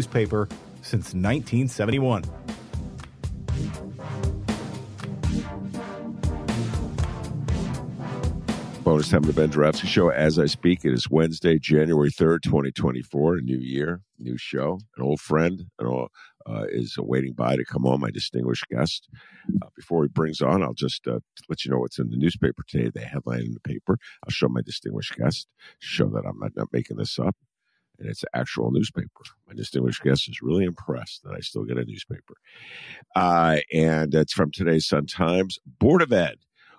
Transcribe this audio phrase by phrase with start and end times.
[0.00, 0.48] newspaper
[0.80, 2.24] since 1971.
[8.82, 10.08] Bonus time of the Ben Joravsky Show.
[10.08, 14.80] As I speak, it is Wednesday, January 3rd, 2024, a new year, new show.
[14.96, 16.08] An old friend an old,
[16.48, 19.06] uh, is waiting by to come on, my distinguished guest.
[19.62, 21.20] Uh, before he brings on, I'll just uh,
[21.50, 23.98] let you know what's in the newspaper today, the headline in the paper.
[24.24, 25.46] I'll show my distinguished guest,
[25.78, 27.36] show that I'm not, not making this up
[28.00, 29.08] and it's an actual newspaper.
[29.46, 32.34] My distinguished guest is really impressed that I still get a newspaper.
[33.14, 35.58] Uh, and it's from today's Sun Times.
[35.78, 36.36] Board of Ed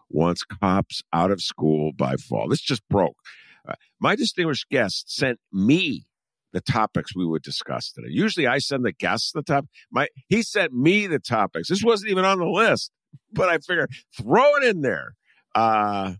[0.09, 2.49] wants cops out of school by fall.
[2.49, 3.17] This just broke.
[3.67, 6.05] Uh, my distinguished guest sent me
[6.53, 8.09] the topics we would discuss today.
[8.09, 9.65] Usually I send the guests the top.
[9.91, 11.69] My he sent me the topics.
[11.69, 12.91] This wasn't even on the list,
[13.31, 15.13] but I figured throw it in there.
[15.55, 16.13] Uh,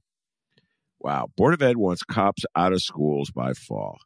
[1.00, 1.28] wow.
[1.36, 3.98] Board of Ed wants cops out of schools by fall.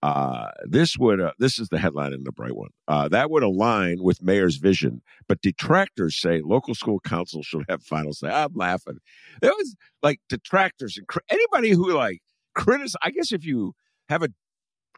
[0.00, 2.70] Uh, this would uh, this is the headline in the bright one.
[2.86, 7.82] Uh, that would align with mayor's vision, but detractors say local school council should have
[7.82, 8.28] final say.
[8.28, 8.98] I'm laughing.
[9.42, 12.20] There was like detractors and cr- anybody who like
[12.54, 12.94] criticize.
[13.02, 13.74] I guess if you
[14.08, 14.28] have a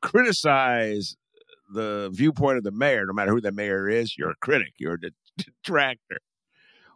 [0.03, 1.17] criticize
[1.73, 4.75] the viewpoint of the mayor, no matter who the mayor is, you're a critic.
[4.79, 6.19] You're a detractor.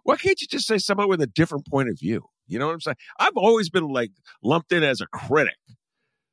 [0.02, 2.26] Why can't you just say someone with a different point of view?
[2.46, 2.96] You know what I'm saying?
[3.18, 4.10] I've always been like
[4.42, 5.56] lumped in as a critic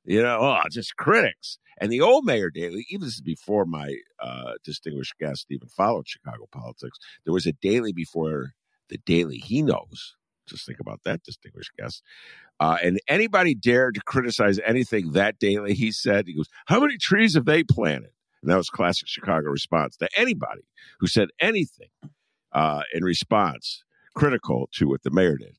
[0.06, 1.58] you know, oh, just critics.
[1.80, 6.08] And the old mayor Daley, even this is before my uh, distinguished guest even followed
[6.08, 8.54] Chicago politics, there was a Daley before
[8.90, 10.16] the Daley he knows.
[10.48, 12.04] Just think about that, distinguished guest.
[12.60, 16.98] Uh, and anybody dared to criticize anything that Daley, he said, he goes, How many
[16.98, 18.12] trees have they planted?
[18.42, 20.64] And that was classic Chicago response to anybody
[21.00, 21.90] who said anything
[22.52, 23.84] uh, in response
[24.16, 25.58] critical to what the mayor did.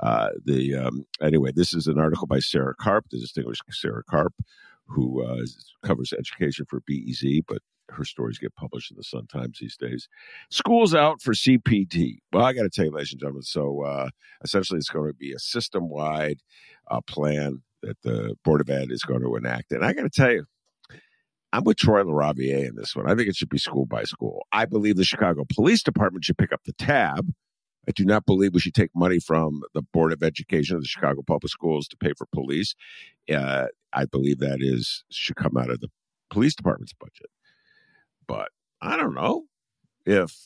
[0.00, 4.34] Uh, the um, anyway, this is an article by Sarah Karp, the distinguished Sarah Karp,
[4.86, 5.44] who uh,
[5.84, 7.58] covers education for WBEZ, but
[7.90, 10.08] her stories get published in the Sun Times these days.
[10.50, 12.18] Schools out for CPD.
[12.32, 13.42] Well, I got to tell you, ladies and gentlemen.
[13.42, 14.10] So uh,
[14.44, 16.40] essentially, it's going to be a system-wide
[16.90, 20.10] uh, plan that the Board of Ed is going to enact, and I got to
[20.10, 20.44] tell you.
[21.50, 23.10] I'm with Troy LaRaviere in this one.
[23.10, 24.46] I think it should be school by school.
[24.52, 27.32] I believe the Chicago Police Department should pick up the tab
[27.88, 30.88] I do not believe we should take money from the Board of Education of the
[30.88, 32.74] Chicago Public Schools to pay for police.
[33.32, 35.88] Uh, I believe that is should come out of the
[36.30, 37.30] police department's budget.
[38.26, 38.50] But
[38.82, 39.44] I don't know
[40.04, 40.36] if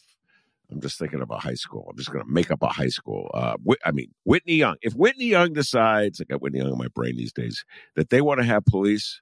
[0.71, 1.89] I'm just thinking of a high school.
[1.91, 3.29] I'm just going to make up a high school.
[3.35, 4.77] Uh, I mean, Whitney Young.
[4.81, 7.65] If Whitney Young decides, I got Whitney Young in my brain these days,
[7.97, 9.21] that they want to have police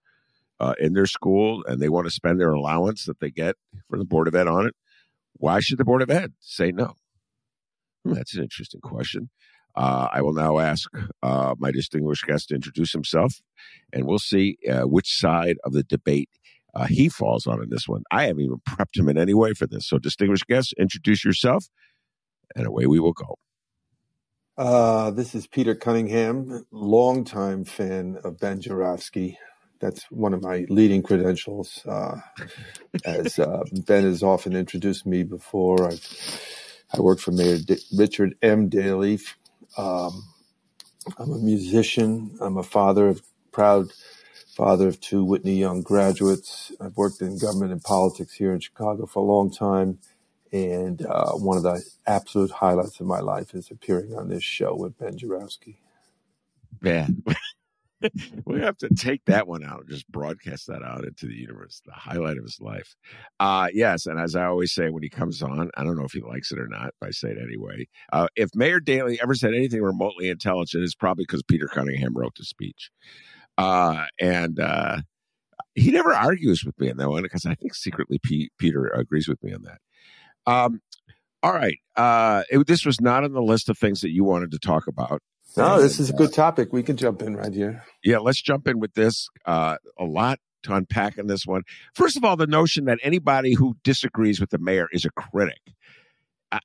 [0.61, 3.57] uh, in their school and they want to spend their allowance that they get
[3.89, 4.75] from the Board of Ed on it,
[5.33, 6.97] why should the Board of Ed say no?
[8.05, 9.31] Hmm, that's an interesting question.
[9.77, 10.91] Uh, I will now ask
[11.23, 13.41] uh, my distinguished guest to introduce himself,
[13.93, 16.29] and we'll see uh, which side of the debate
[16.75, 18.03] uh, he falls on in this one.
[18.11, 19.87] I haven't even prepped him in any way for this.
[19.87, 21.67] So, distinguished guest, introduce yourself,
[22.57, 23.39] and away we will go.
[24.57, 29.39] Uh, this is Peter Cunningham, longtime fan of Ben Joravsky.
[29.81, 31.81] That's one of my leading credentials.
[31.87, 32.17] Uh,
[33.05, 33.39] as
[33.87, 36.07] Ben has often introduced me before, I've
[36.95, 38.69] I work for Mayor D- Richard M.
[38.69, 39.21] Daley.
[39.79, 40.25] Um,
[41.19, 42.39] I'm a musician.
[42.41, 43.23] I'm a father of
[43.53, 43.93] proud
[44.57, 46.73] father of two Whitney Young graduates.
[46.81, 49.99] I've worked in government and politics here in Chicago for a long time,
[50.53, 54.75] And uh, one of the absolute highlights of my life is appearing on this show
[54.77, 55.79] with Ben Joravsky.
[56.81, 57.23] Man,
[58.47, 61.81] we have to take that one out and just broadcast that out into the universe.
[61.85, 62.95] The highlight of his life.
[63.39, 64.07] Uh, yes.
[64.07, 66.51] And as I always say when he comes on, I don't know if he likes
[66.53, 67.87] it or not, but I say it anyway.
[68.13, 72.35] Uh, if Mayor Daley ever said anything remotely intelligent, it's probably because Peter Cunningham wrote
[72.37, 72.91] the speech.
[73.59, 74.99] Uh, and uh,
[75.75, 79.29] he never argues with me on that one because I think secretly P- Peter agrees
[79.29, 79.79] with me on that.
[80.51, 80.81] Um,
[81.43, 81.79] all right.
[81.97, 84.87] Uh, it, this was not on the list of things that you wanted to talk
[84.87, 85.23] about.
[85.57, 86.73] No, this is a good topic.
[86.73, 87.85] We can jump in right here.
[88.05, 89.29] Yeah, let's jump in with this.
[89.45, 91.63] Uh, a lot to unpack in this one.
[91.95, 95.61] First of all, the notion that anybody who disagrees with the mayor is a critic.
[96.53, 96.59] Uh,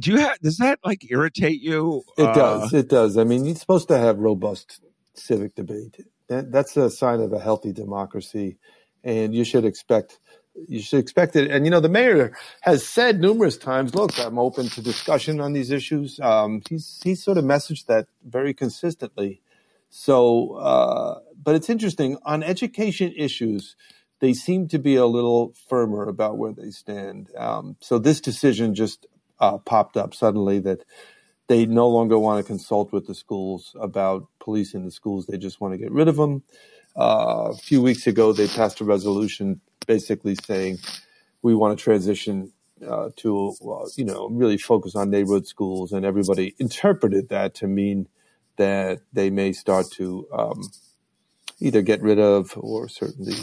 [0.00, 0.38] do you have?
[0.40, 2.02] Does that like irritate you?
[2.18, 2.74] It uh, does.
[2.74, 3.16] It does.
[3.16, 4.80] I mean, you're supposed to have robust
[5.14, 5.96] civic debate.
[6.28, 8.58] That, that's a sign of a healthy democracy,
[9.02, 10.18] and you should expect
[10.68, 11.50] you should expect it.
[11.50, 15.52] And you know, the mayor has said numerous times, "Look, I'm open to discussion on
[15.52, 19.40] these issues." Um, he's he's sort of messaged that very consistently.
[19.88, 23.76] So, uh, but it's interesting on education issues.
[24.20, 27.30] They seem to be a little firmer about where they stand.
[27.36, 29.06] Um, so this decision just
[29.40, 30.84] uh, popped up suddenly that
[31.48, 35.26] they no longer want to consult with the schools about policing the schools.
[35.26, 36.44] They just want to get rid of them.
[36.96, 40.78] Uh, a few weeks ago, they passed a resolution basically saying
[41.42, 42.52] we want to transition
[42.86, 47.66] uh, to, uh, you know, really focus on neighborhood schools, and everybody interpreted that to
[47.66, 48.08] mean
[48.56, 50.70] that they may start to um,
[51.60, 53.34] either get rid of or certainly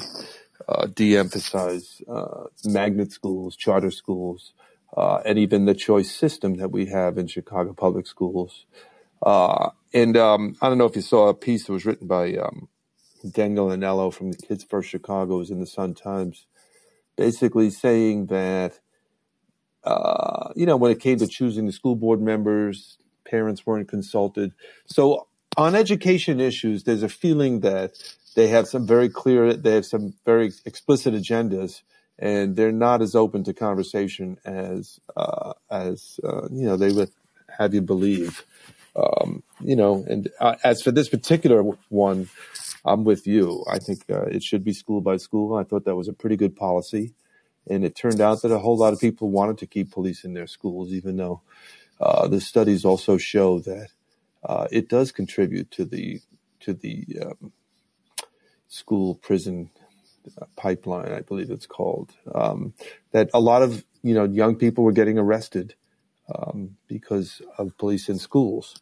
[0.67, 4.53] uh, de-emphasize uh, magnet schools, charter schools,
[4.95, 8.65] uh, and even the choice system that we have in Chicago public schools.
[9.21, 12.35] Uh, and um, I don't know if you saw a piece that was written by
[12.35, 12.67] um,
[13.31, 16.45] Daniel Anello from the Kids First Chicago was in the Sun Times,
[17.15, 18.79] basically saying that,
[19.83, 24.53] uh, you know, when it came to choosing the school board members, parents weren't consulted.
[24.85, 25.27] So
[25.57, 27.91] on education issues, there's a feeling that
[28.35, 31.81] they have some very clear, they have some very explicit agendas,
[32.19, 37.11] and they're not as open to conversation as uh, as uh, you know they would
[37.57, 38.45] have you believe.
[38.95, 42.29] Um, you know, and uh, as for this particular one,
[42.87, 43.65] I'm with you.
[43.69, 45.55] I think uh, it should be school by school.
[45.55, 47.13] I thought that was a pretty good policy.
[47.69, 50.33] And it turned out that a whole lot of people wanted to keep police in
[50.33, 51.41] their schools, even though
[51.99, 53.89] uh, the studies also show that
[54.43, 56.21] uh, it does contribute to the
[56.61, 57.51] to the um,
[58.67, 59.69] school prison
[60.41, 62.13] uh, pipeline, I believe it's called.
[62.33, 62.73] Um,
[63.11, 65.75] that a lot of you know young people were getting arrested
[66.33, 68.79] um, because of police in schools,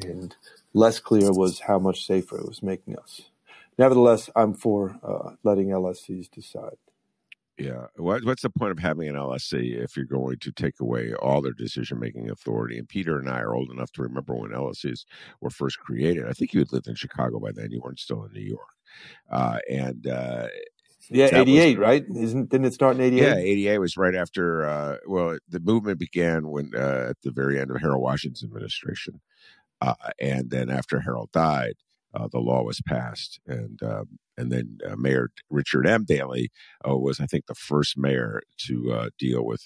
[0.00, 0.34] and
[0.74, 3.22] less clear was how much safer it was making us.
[3.78, 6.76] Nevertheless, I'm for uh, letting LSCs decide.
[7.58, 7.86] Yeah.
[7.96, 11.42] What, what's the point of having an LSC if you're going to take away all
[11.42, 12.78] their decision making authority?
[12.78, 15.04] And Peter and I are old enough to remember when LSCs
[15.40, 16.26] were first created.
[16.26, 17.70] I think you had lived in Chicago by then.
[17.70, 18.68] You weren't still in New York.
[19.30, 20.48] Uh, and uh,
[21.10, 22.04] yeah, eighty eight, right?
[22.14, 23.28] Isn't didn't it start in eighty eight?
[23.28, 24.64] Yeah, eighty eight was right after.
[24.64, 29.20] Uh, well, the movement began when uh, at the very end of Harold Washington's administration,
[29.82, 31.74] uh, and then after Harold died,
[32.14, 36.04] uh, the law was passed, and um, and then uh, Mayor Richard M.
[36.04, 36.50] Daley
[36.88, 39.64] uh, was, I think, the first mayor to uh, deal with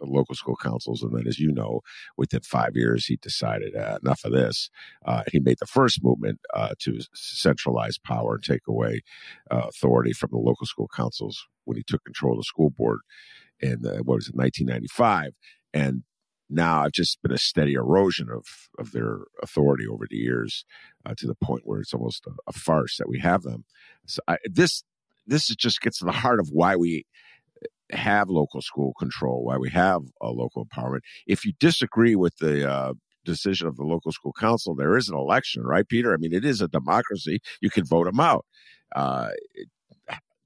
[0.00, 1.02] local school councils.
[1.02, 1.80] And then, as you know,
[2.16, 4.70] within five years, he decided uh, enough of this.
[5.32, 6.40] he made the first movement
[6.78, 9.02] to centralize power and take away
[9.50, 13.00] authority from the local school councils when he took control of the school board
[13.58, 15.32] in what was it, 1995.
[15.72, 16.02] And
[16.50, 18.44] now I've just been a steady erosion of
[18.78, 20.64] of their authority over the years
[21.06, 23.64] uh, to the point where it's almost a, a farce that we have them.
[24.06, 24.82] So I, this
[25.26, 27.04] this just gets to the heart of why we
[27.92, 31.00] have local school control, why we have a local empowerment.
[31.26, 35.16] If you disagree with the uh, decision of the local school council, there is an
[35.16, 36.12] election, right, Peter?
[36.12, 37.40] I mean, it is a democracy.
[37.60, 38.46] You can vote them out.
[38.94, 39.30] Uh,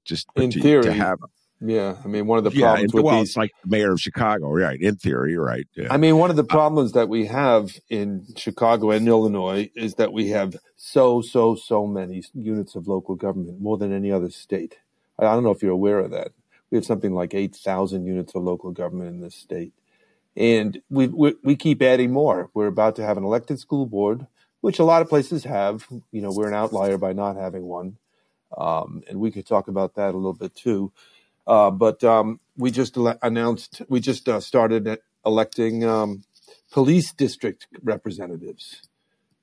[0.03, 1.17] just in to, theory, to have
[1.61, 4.01] yeah, I mean, one of the yeah, problems with well, these, it's like mayor of
[4.01, 4.79] Chicago, right?
[4.79, 5.65] In theory, right?
[5.75, 5.87] Yeah.
[5.89, 9.95] I mean, one of the uh, problems that we have in Chicago and Illinois is
[9.95, 14.29] that we have so, so, so many units of local government, more than any other
[14.29, 14.77] state.
[15.17, 16.33] I don't know if you're aware of that.
[16.71, 19.71] We have something like eight thousand units of local government in this state,
[20.35, 22.49] and we, we we keep adding more.
[22.53, 24.27] We're about to have an elected school board,
[24.59, 25.87] which a lot of places have.
[26.11, 27.97] You know, we're an outlier by not having one,
[28.57, 30.91] um, and we could talk about that a little bit too.
[31.47, 36.23] Uh, but um, we just ele- announced, we just uh, started electing um,
[36.71, 38.81] police district representatives.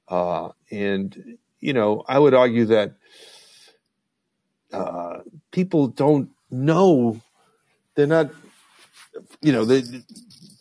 [0.09, 2.94] Uh, and, you know, I would argue that
[4.73, 5.18] uh,
[5.50, 7.21] people don't know,
[7.94, 8.30] they're not
[9.40, 9.82] you know, they,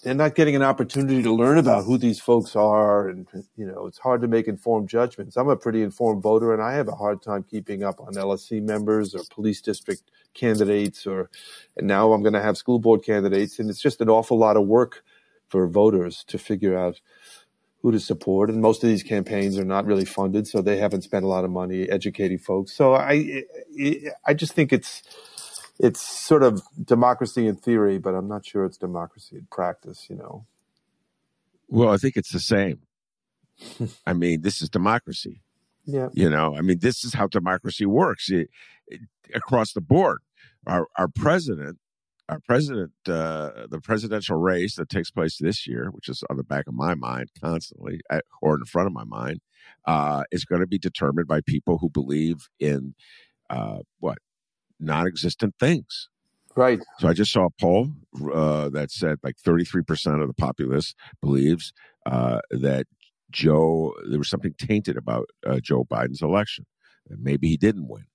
[0.02, 3.08] they're not getting an opportunity to learn about who these folks are.
[3.08, 5.38] And, you know, it's hard to make informed judgments.
[5.38, 8.64] I'm a pretty informed voter and I have a hard time keeping up on LSC
[8.64, 10.04] members or police district
[10.34, 11.30] candidates or,
[11.78, 13.60] and now I'm going to have school board candidates.
[13.60, 15.04] And it's just an awful lot of work
[15.50, 17.00] for voters to figure out
[17.84, 18.50] who to support.
[18.50, 20.48] And most of these campaigns are not really funded.
[20.48, 22.74] So they haven't spent a lot of money educating folks.
[22.74, 23.44] So I,
[24.26, 25.04] I just think it's,
[25.82, 30.16] it's sort of democracy in theory, but I'm not sure it's democracy in practice, you
[30.16, 30.46] know.
[31.68, 32.82] Well, I think it's the same.
[34.06, 35.42] I mean, this is democracy.
[35.86, 36.10] Yeah.
[36.14, 38.50] You know, I mean, this is how democracy works it,
[38.88, 39.02] it,
[39.34, 40.20] across the board.
[40.68, 41.80] Our our president,
[42.30, 46.44] our president, uh, the presidential race that takes place this year, which is on the
[46.44, 49.42] back of my mind constantly, uh, or in front of my mind,
[49.88, 52.94] uh, is going to be determined by people who believe in
[53.50, 54.20] uh, what
[54.82, 56.10] non-existent things.
[56.56, 56.80] Right.
[57.00, 57.90] So I just saw a poll
[58.34, 61.74] uh, that said like 33% of the populace believes
[62.06, 62.88] uh, that
[63.32, 66.66] Joe, there was something tainted about uh, Joe Biden's election.
[67.10, 68.06] Maybe he didn't win.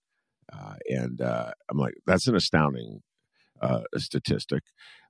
[0.53, 3.01] Uh, and uh, I'm like, that's an astounding
[3.61, 4.63] uh, statistic.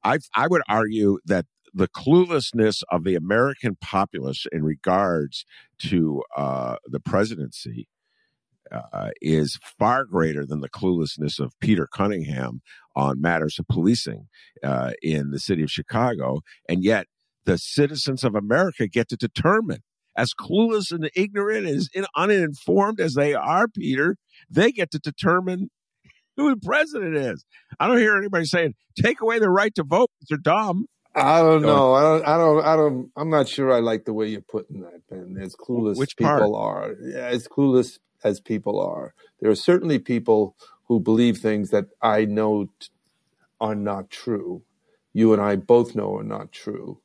[0.05, 5.45] I, I would argue that the cluelessness of the American populace in regards
[5.81, 7.89] to the presidency
[8.73, 12.61] uh, is far greater than the cluelessness of Peter Cunningham
[12.95, 14.29] on matters of policing
[14.63, 16.41] uh, in the city of Chicago.
[16.69, 17.07] And yet,
[17.45, 19.83] the citizens of America get to determine,
[20.17, 24.17] as clueless and ignorant as uninformed as they are, Peter,
[24.51, 25.71] they get to determine
[26.37, 27.45] who the president is.
[27.79, 30.11] I don't hear anybody saying, take away the right to vote.
[30.29, 30.87] They're dumb.
[31.15, 31.95] I don't know.
[31.95, 32.27] I don't.
[32.27, 32.65] I don't.
[32.65, 33.11] I don't.
[33.17, 33.73] I'm not sure.
[33.73, 35.39] I like the way you're putting that, Ben.
[35.41, 36.91] As clueless Which people part?
[36.91, 39.15] are, yeah, as clueless as people are.
[39.41, 40.57] There are certainly people
[40.89, 42.89] who believe things that I know t-
[43.61, 44.63] are not true.
[45.13, 47.01] You and I both know are not true.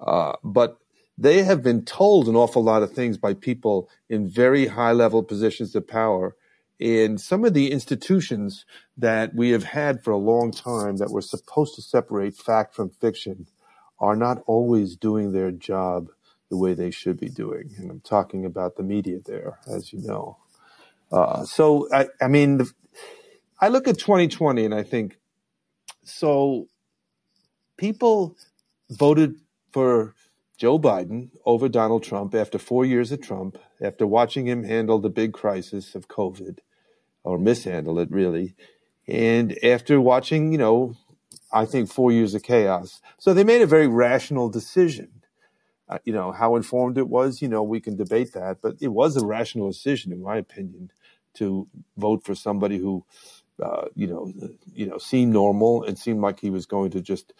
[0.00, 0.78] Uh, but
[1.18, 5.22] they have been told an awful lot of things by people in very high level
[5.22, 6.36] positions of power
[6.80, 8.64] in some of the institutions
[8.96, 12.90] that we have had for a long time that were supposed to separate fact from
[12.90, 13.46] fiction
[14.00, 16.08] are not always doing their job
[16.50, 17.70] the way they should be doing.
[17.78, 20.38] And I'm talking about the media there, as you know.
[21.12, 22.72] Uh, so, I, I mean, the,
[23.60, 25.18] I look at 2020 and I think,
[26.04, 26.66] so
[27.76, 28.36] people
[28.90, 29.36] voted
[29.70, 30.14] for
[30.56, 35.10] Joe Biden over Donald Trump after four years of Trump, after watching him handle the
[35.10, 36.58] big crisis of COVID,
[37.24, 38.54] or mishandle it really,
[39.06, 40.96] and after watching, you know,
[41.52, 43.00] I think four years of chaos.
[43.18, 45.10] So they made a very rational decision.
[45.88, 48.88] Uh, you know, how informed it was, you know, we can debate that, but it
[48.88, 50.90] was a rational decision, in my opinion
[51.34, 53.04] to vote for somebody who,
[53.62, 54.32] uh, you know,
[54.74, 57.32] you know, seemed normal and seemed like he was going to just,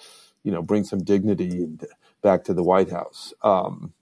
[0.43, 1.85] you know, bring some dignity and,
[2.23, 3.35] back to the White House.
[3.43, 3.93] Um,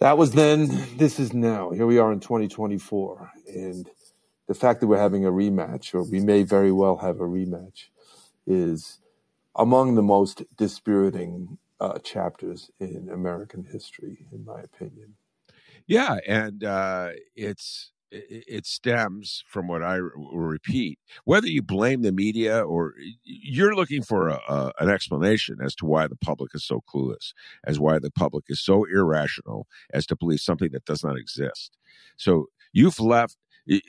[0.00, 0.68] that was then.
[0.96, 1.70] This is now.
[1.70, 3.90] Here we are in 2024, and
[4.46, 7.86] the fact that we're having a rematch, or we may very well have a rematch,
[8.46, 9.00] is
[9.56, 15.14] among the most dispiriting uh, chapters in American history, in my opinion.
[15.86, 19.96] Yeah, and uh, it's it stems from what I
[20.32, 20.98] repeat.
[21.24, 22.94] Whether you blame the media or
[23.24, 27.32] you're looking for a, a, an explanation as to why the public is so clueless,
[27.66, 31.76] as why the public is so irrational as to believe something that does not exist.
[32.16, 33.36] So you've left.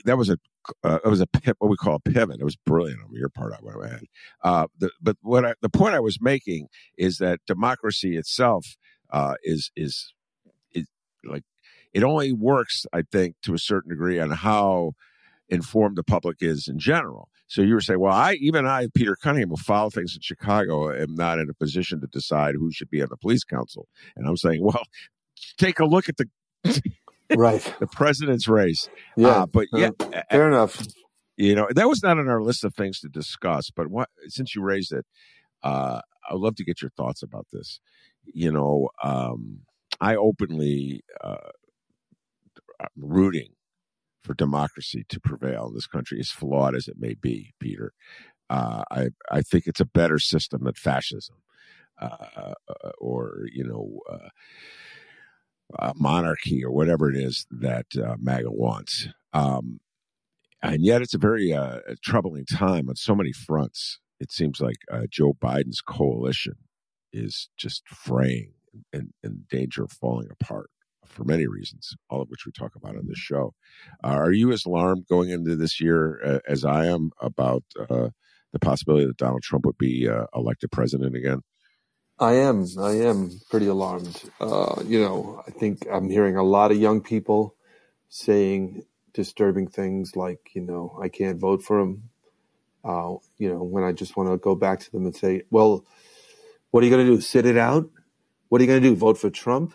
[0.05, 0.37] That was a
[0.83, 1.27] uh, it was a
[1.59, 2.39] what we call a pivot.
[2.39, 3.53] It was brilliant on your part.
[3.53, 4.01] I have had.
[4.43, 8.77] Uh, the, but what I, the point I was making is that democracy itself
[9.11, 10.11] uh, is is
[11.25, 11.43] like
[11.95, 14.91] it only works, I think, to a certain degree on how
[15.47, 17.29] informed the public is in general.
[17.47, 20.91] So you were saying, well, I even I, Peter Cunningham, who follow things in Chicago,
[20.91, 23.87] am not in a position to decide who should be on the police council.
[24.17, 24.83] And I'm saying, well,
[25.57, 26.27] take a look at the
[27.37, 28.89] right the president's race.
[29.15, 30.85] Yeah, uh, but yeah, uh, fair enough.
[31.37, 33.69] You know, that was not on our list of things to discuss.
[33.73, 35.05] But what, since you raised it,
[35.63, 37.79] uh, I'd love to get your thoughts about this.
[38.25, 39.59] You know, um,
[40.01, 41.51] I openly uh,
[42.95, 43.49] rooting
[44.23, 47.93] for democracy to prevail in this country, as flawed as it may be, Peter.
[48.49, 51.37] Uh, I I think it's a better system than fascism,
[52.01, 54.29] uh, uh or you know, uh,
[55.79, 57.85] uh, monarchy, or whatever it is that
[58.19, 59.07] MAGA wants.
[59.33, 59.79] Um,
[60.61, 61.55] and yet, it's a very
[62.03, 63.99] troubling time on so many fronts.
[64.19, 64.77] It seems like
[65.09, 66.55] Joe Biden's coalition
[67.13, 68.53] is just fraying
[68.91, 70.69] and in danger of falling apart
[71.07, 73.53] for many reasons, all of which we talk about on this show.
[74.03, 78.09] Uh, are you as alarmed going into this year uh, as I am about uh,
[78.51, 81.41] the possibility that Donald Trump would be uh, elected president again?
[82.17, 82.65] I am.
[82.79, 84.21] I am pretty alarmed.
[84.39, 87.55] Uh, you know, I think I'm hearing a lot of young people
[88.07, 92.09] saying disturbing things like, you know, I can't vote for him.
[92.85, 95.85] Uh, you know, when I just want to go back to them and say, well,
[96.71, 97.21] what are you going to do?
[97.21, 97.89] Sit it out?
[98.47, 98.95] What are you going to do?
[98.95, 99.73] Vote for Trump?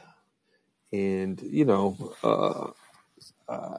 [0.92, 2.70] And, you know, uh,
[3.48, 3.78] uh,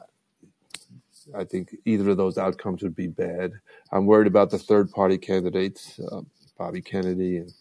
[1.36, 3.52] I think either of those outcomes would be bad.
[3.92, 6.22] I'm worried about the third party candidates, uh,
[6.58, 7.52] Bobby Kennedy and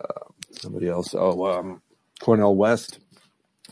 [0.00, 1.14] uh, somebody else.
[1.14, 1.82] Oh, um,
[2.20, 3.00] Cornel West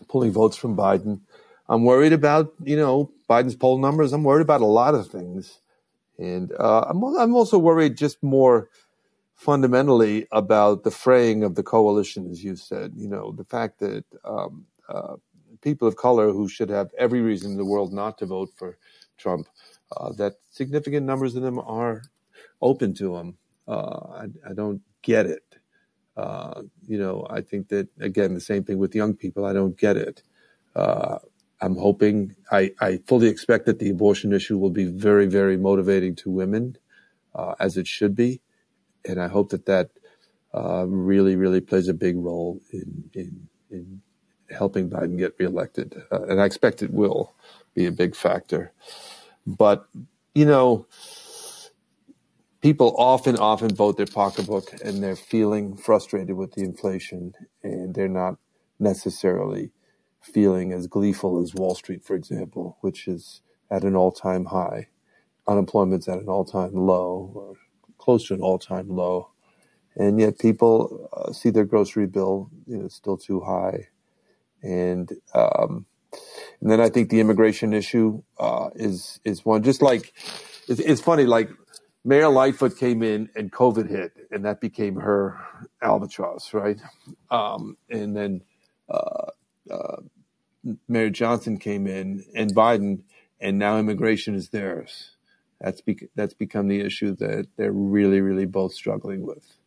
[0.09, 1.21] pulling votes from Biden.
[1.69, 4.13] I'm worried about you know Biden's poll numbers.
[4.13, 5.61] I'm worried about a lot of things,
[6.19, 8.69] and uh, I'm I'm also worried just more
[9.35, 12.93] fundamentally about the fraying of the coalition, as you said.
[12.97, 15.17] You know the fact that um, uh,
[15.61, 18.79] people of color who should have every reason in the world not to vote for
[19.17, 19.49] Trump,
[19.97, 22.03] uh, that significant numbers of them are
[22.61, 23.37] open to him.
[23.67, 25.57] Uh, I, I, don't get it.
[26.17, 29.47] Uh, you know, I think that again, the same thing with young people.
[29.47, 30.23] I don't get it.
[30.77, 31.19] Uh,
[31.61, 32.37] I'm hoping.
[32.53, 36.77] I, I, fully expect that the abortion issue will be very, very motivating to women,
[37.35, 38.43] uh, as it should be,
[39.07, 39.91] and I hope that that
[40.55, 44.03] uh, really, really plays a big role in in, in
[44.51, 47.35] helping Biden get reelected, uh, and I expect it will
[47.75, 48.73] be a big factor.
[49.47, 49.87] But
[50.35, 50.87] you know
[52.61, 58.09] people often, often vote their pocketbook and they're feeling frustrated with the inflation and they're
[58.09, 58.37] not
[58.81, 59.71] necessarily
[60.23, 64.89] feeling as gleeful as Wall Street, for example, which is at an all time high.
[65.47, 67.57] Unemployment's at an all time low
[68.05, 69.31] close to an all time low.
[69.97, 73.89] And yet people uh, see their grocery bill, you know, still too high.
[74.63, 75.87] And, um,
[76.61, 79.63] and then I think the immigration issue uh, is is one.
[79.63, 80.13] Just like
[80.69, 81.51] it's, it's funny, like
[82.05, 85.39] Mayor Lightfoot came in and COVID hit, and that became her
[85.83, 86.81] albatross, right?
[87.31, 88.43] Um, and then
[88.89, 89.31] uh,
[89.71, 89.97] uh,
[90.89, 93.03] Mayor Johnson came in, and Biden,
[93.41, 95.14] and now immigration is theirs.
[95.61, 99.59] That's be- that's become the issue that they're really, really both struggling with.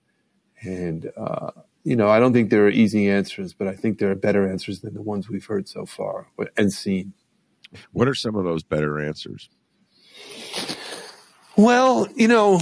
[0.61, 1.51] And uh,
[1.83, 4.49] you know, I don't think there are easy answers, but I think there are better
[4.49, 7.13] answers than the ones we've heard so far and seen.
[7.91, 9.49] What are some of those better answers?
[11.55, 12.61] Well, you know,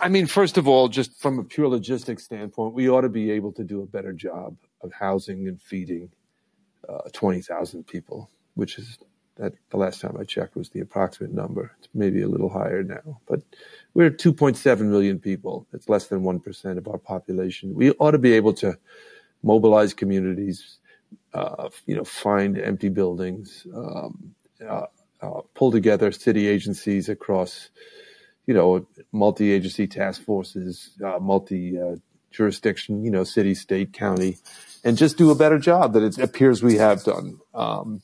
[0.00, 3.30] I mean, first of all, just from a pure logistics standpoint, we ought to be
[3.30, 6.10] able to do a better job of housing and feeding
[6.88, 8.98] uh, 20,000 people, which is
[9.36, 11.72] that the last time I checked was the approximate number.
[11.78, 13.40] It's maybe a little higher now, but
[13.92, 15.66] we're 2.7 million people.
[15.72, 17.74] It's less than 1% of our population.
[17.74, 18.78] We ought to be able to
[19.42, 20.78] mobilize communities,
[21.32, 24.34] uh, you know, find empty buildings, um,
[24.66, 24.86] uh,
[25.20, 27.70] uh, pull together city agencies across,
[28.46, 34.38] you know, multi-agency task forces, uh, multi-jurisdiction, you know, city, state, county,
[34.84, 37.38] and just do a better job that it appears we have done.
[37.54, 38.02] Um,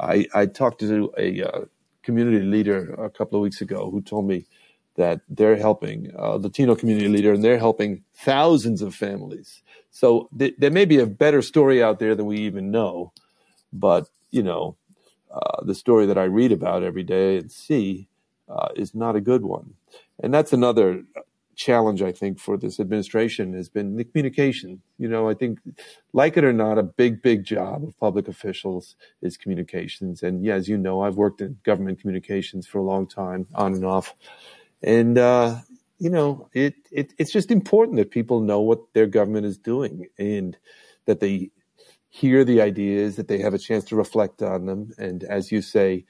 [0.00, 1.64] I, I, talked to a uh,
[2.02, 4.46] community leader a couple of weeks ago who told me
[4.96, 9.62] that they're helping a Latino community leader and they're helping thousands of families.
[9.90, 13.12] So th- there may be a better story out there than we even know,
[13.72, 14.76] but you know,
[15.30, 18.08] uh, the story that I read about every day and see
[18.48, 19.74] uh, is not a good one.
[20.22, 21.04] And that's another
[21.58, 24.80] challenge, I think, for this administration has been the communication.
[24.96, 25.58] You know, I think,
[26.12, 30.22] like it or not, a big, big job of public officials is communications.
[30.22, 33.74] And yeah, as you know, I've worked in government communications for a long time, on
[33.74, 34.14] and off.
[34.82, 35.56] And, uh,
[35.98, 40.06] you know, it, it it's just important that people know what their government is doing
[40.16, 40.56] and
[41.06, 41.50] that they
[42.10, 45.60] hear the ideas, that they have a chance to reflect on them, and as you
[45.60, 46.04] say,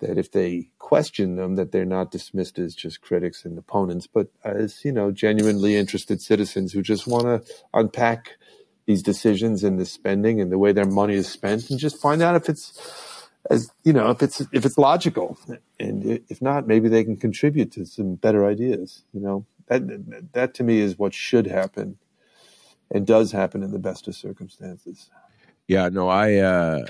[0.00, 4.28] that if they question them, that they're not dismissed as just critics and opponents, but
[4.44, 8.36] as you know, genuinely interested citizens who just want to unpack
[8.86, 12.22] these decisions and the spending and the way their money is spent, and just find
[12.22, 15.38] out if it's as you know if it's if it's logical,
[15.78, 19.04] and if not, maybe they can contribute to some better ideas.
[19.12, 21.98] You know that that to me is what should happen,
[22.90, 25.10] and does happen in the best of circumstances.
[25.66, 26.86] Yeah, no, I uh,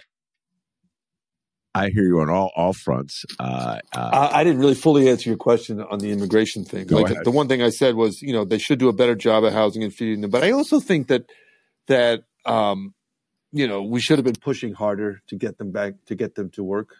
[1.74, 3.24] I hear you on all all fronts.
[3.38, 6.88] Uh, uh, I, I, didn't really fully answer your question on the immigration thing.
[6.88, 7.24] Like ahead.
[7.24, 9.52] the one thing I said was, you know, they should do a better job of
[9.52, 10.30] housing and feeding them.
[10.30, 11.26] But I also think that
[11.86, 12.94] that um,
[13.52, 16.50] you know we should have been pushing harder to get them back to get them
[16.50, 16.96] to work,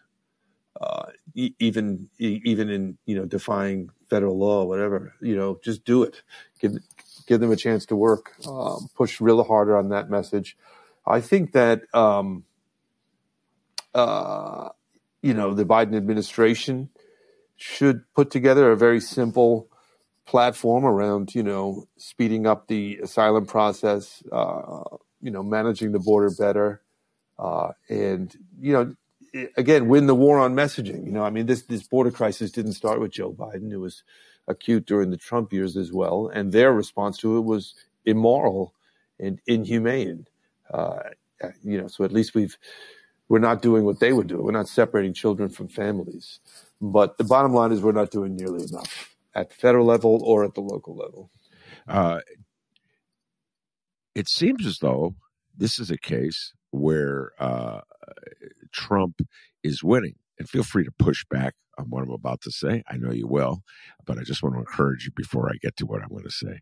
[0.80, 5.14] uh, e- even e- even in you know defying federal law, whatever.
[5.20, 6.22] You know, just do it.
[6.60, 6.78] Give
[7.26, 8.34] give them a chance to work.
[8.46, 10.56] Um, push real harder on that message.
[11.06, 12.44] I think that um,
[13.98, 14.68] uh,
[15.22, 16.88] you know the Biden administration
[17.56, 19.68] should put together a very simple
[20.24, 24.82] platform around you know speeding up the asylum process, uh,
[25.20, 26.80] you know managing the border better,
[27.38, 28.94] uh, and you know
[29.56, 31.04] again win the war on messaging.
[31.04, 34.04] You know, I mean this this border crisis didn't start with Joe Biden; it was
[34.46, 37.74] acute during the Trump years as well, and their response to it was
[38.06, 38.74] immoral
[39.18, 40.26] and inhumane.
[40.72, 41.00] Uh,
[41.62, 42.56] you know, so at least we've
[43.28, 44.42] we're not doing what they would do.
[44.42, 46.40] We're not separating children from families.
[46.80, 50.44] But the bottom line is we're not doing nearly enough at the federal level or
[50.44, 51.30] at the local level.
[51.86, 52.20] Uh,
[54.14, 55.14] it seems as though
[55.56, 57.80] this is a case where uh,
[58.72, 59.20] Trump
[59.62, 60.14] is winning.
[60.38, 62.84] And feel free to push back on what I'm about to say.
[62.88, 63.62] I know you will,
[64.06, 66.30] but I just want to encourage you before I get to what I'm going to
[66.30, 66.60] say.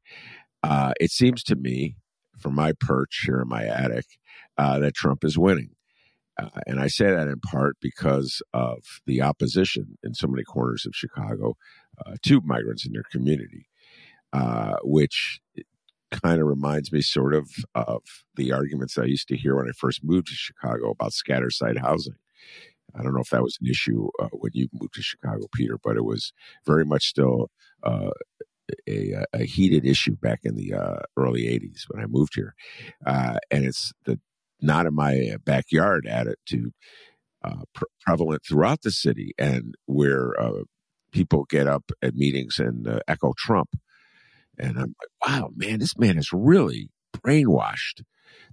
[0.63, 1.97] Uh, it seems to me,
[2.39, 4.07] from my perch here in my attic,
[4.57, 5.76] uh, that Trump is winning.
[6.39, 10.85] Uh, and I say that in part because of the opposition in so many corners
[10.87, 11.57] of Chicago
[12.05, 13.69] uh, to migrants in their community,
[14.33, 15.41] uh, which
[16.11, 18.03] kind of reminds me sort of of
[18.37, 21.79] the arguments I used to hear when I first moved to Chicago about scatter site
[21.79, 22.17] housing.
[22.95, 25.79] I don't know if that was an issue uh, when you moved to Chicago, Peter,
[25.83, 26.33] but it was
[26.65, 27.51] very much still
[27.83, 28.11] uh,
[28.89, 32.55] a, a, heated issue back in the uh, early 80s when I moved here.
[33.05, 34.19] Uh, and it's the
[34.61, 36.73] not in my uh, backyard attitude
[37.45, 40.63] uh, pre- prevalent throughout the city and where uh,
[41.13, 43.71] people get up at meetings and uh, echo Trump.
[44.59, 48.03] And I'm like, wow, man, this man is really brainwashed.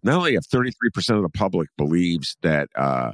[0.03, 0.71] Not only have 33%
[1.15, 3.13] of the public believes that uh,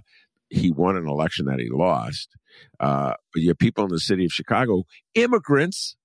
[0.49, 2.29] he won an election that he lost,
[2.79, 5.95] uh, but you have people in the city of Chicago, immigrants,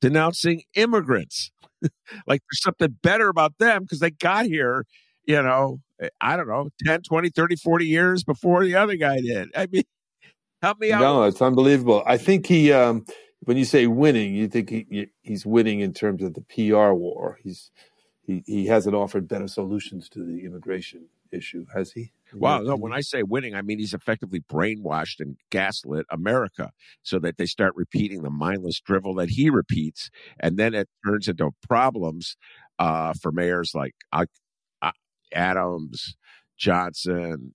[0.00, 1.50] denouncing immigrants.
[2.26, 4.84] like there's something better about them because they got here,
[5.26, 5.80] you know,
[6.20, 9.50] I don't know, 10, 20, 30, 40 years before the other guy did.
[9.56, 9.84] I mean,
[10.62, 11.00] help me out.
[11.00, 12.02] No, it's unbelievable.
[12.06, 13.04] I think he, um,
[13.40, 17.38] when you say winning, you think he, he's winning in terms of the PR war.
[17.42, 17.70] He's
[18.26, 22.12] he, he hasn't offered better solutions to the immigration issue, has he?
[22.32, 27.18] Well, no, when I say winning, I mean he's effectively brainwashed and gaslit America so
[27.20, 30.10] that they start repeating the mindless drivel that he repeats.
[30.40, 32.36] And then it turns into problems
[32.78, 33.94] uh, for mayors like
[35.32, 36.16] Adams,
[36.56, 37.54] Johnson.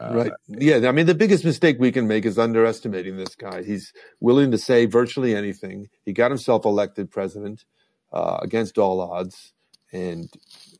[0.00, 0.32] Uh, right.
[0.48, 0.88] Yeah.
[0.88, 3.62] I mean, the biggest mistake we can make is underestimating this guy.
[3.62, 5.88] He's willing to say virtually anything.
[6.04, 7.64] He got himself elected president
[8.12, 9.52] uh, against all odds,
[9.92, 10.28] and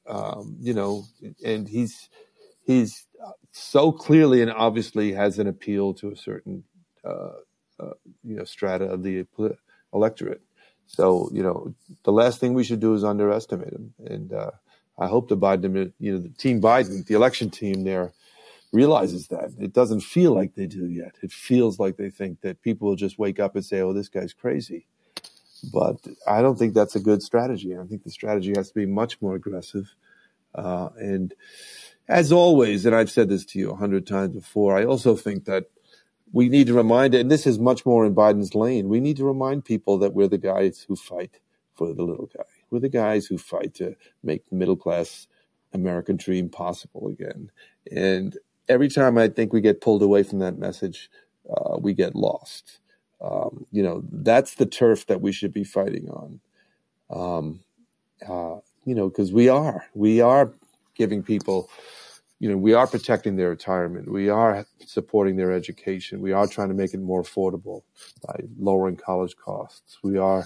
[0.07, 1.05] um, you know,
[1.45, 2.09] and he's
[2.65, 3.07] he's
[3.53, 6.65] so clearly and obviously has an appeal to a certain
[7.05, 7.31] uh,
[7.81, 7.93] uh
[8.25, 9.27] you know strata of the
[9.93, 10.43] electorate.
[10.87, 14.51] So you know, the last thing we should do is underestimate him, and uh,
[14.99, 18.13] I hope the Biden, you know, the team Biden, the election team there
[18.73, 19.51] realizes that.
[19.59, 21.17] It doesn't feel like they do yet.
[21.23, 24.09] It feels like they think that people will just wake up and say, oh, this
[24.09, 24.87] guy's crazy.
[25.73, 27.77] But I don't think that's a good strategy.
[27.77, 29.95] I think the strategy has to be much more aggressive.
[30.55, 31.35] Uh, and
[32.09, 35.47] as always, and I've said this to you a hundred times before, I also think
[35.47, 35.67] that
[36.33, 39.25] we need to remind, and this is much more in Biden's lane, we need to
[39.25, 41.39] remind people that we're the guys who fight
[41.75, 42.45] for the little guy.
[42.75, 45.29] We're the guys who fight to make the middle class
[45.73, 47.53] American dream possible again.
[47.89, 48.37] And
[48.69, 51.09] every time I think we get pulled away from that message,
[51.49, 52.81] uh, we get lost.
[53.21, 56.41] Um, you know, that's the turf that we should be fighting on.
[57.11, 57.61] Um,
[58.29, 60.53] uh, you know, because we are, we are
[60.97, 61.71] giving people,
[62.41, 64.11] you know, we are protecting their retirement.
[64.11, 66.21] We are supporting their education.
[66.21, 67.83] We are trying to make it more affordable
[68.27, 69.99] by lowering college costs.
[70.03, 70.45] We are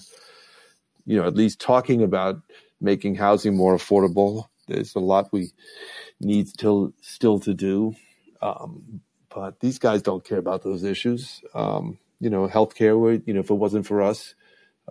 [1.09, 2.43] you know, at least talking about
[2.83, 4.45] making housing more affordable.
[4.69, 5.53] There's a lot we
[6.21, 7.95] need still still to do,
[8.43, 9.01] um,
[9.35, 11.41] but these guys don't care about those issues.
[11.55, 13.23] Um, you know, healthcare.
[13.27, 14.35] You know, if it wasn't for us,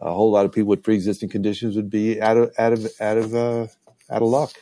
[0.01, 3.17] a whole lot of people with pre-existing conditions would be out of out of out
[3.17, 3.67] of uh,
[4.09, 4.53] out of luck.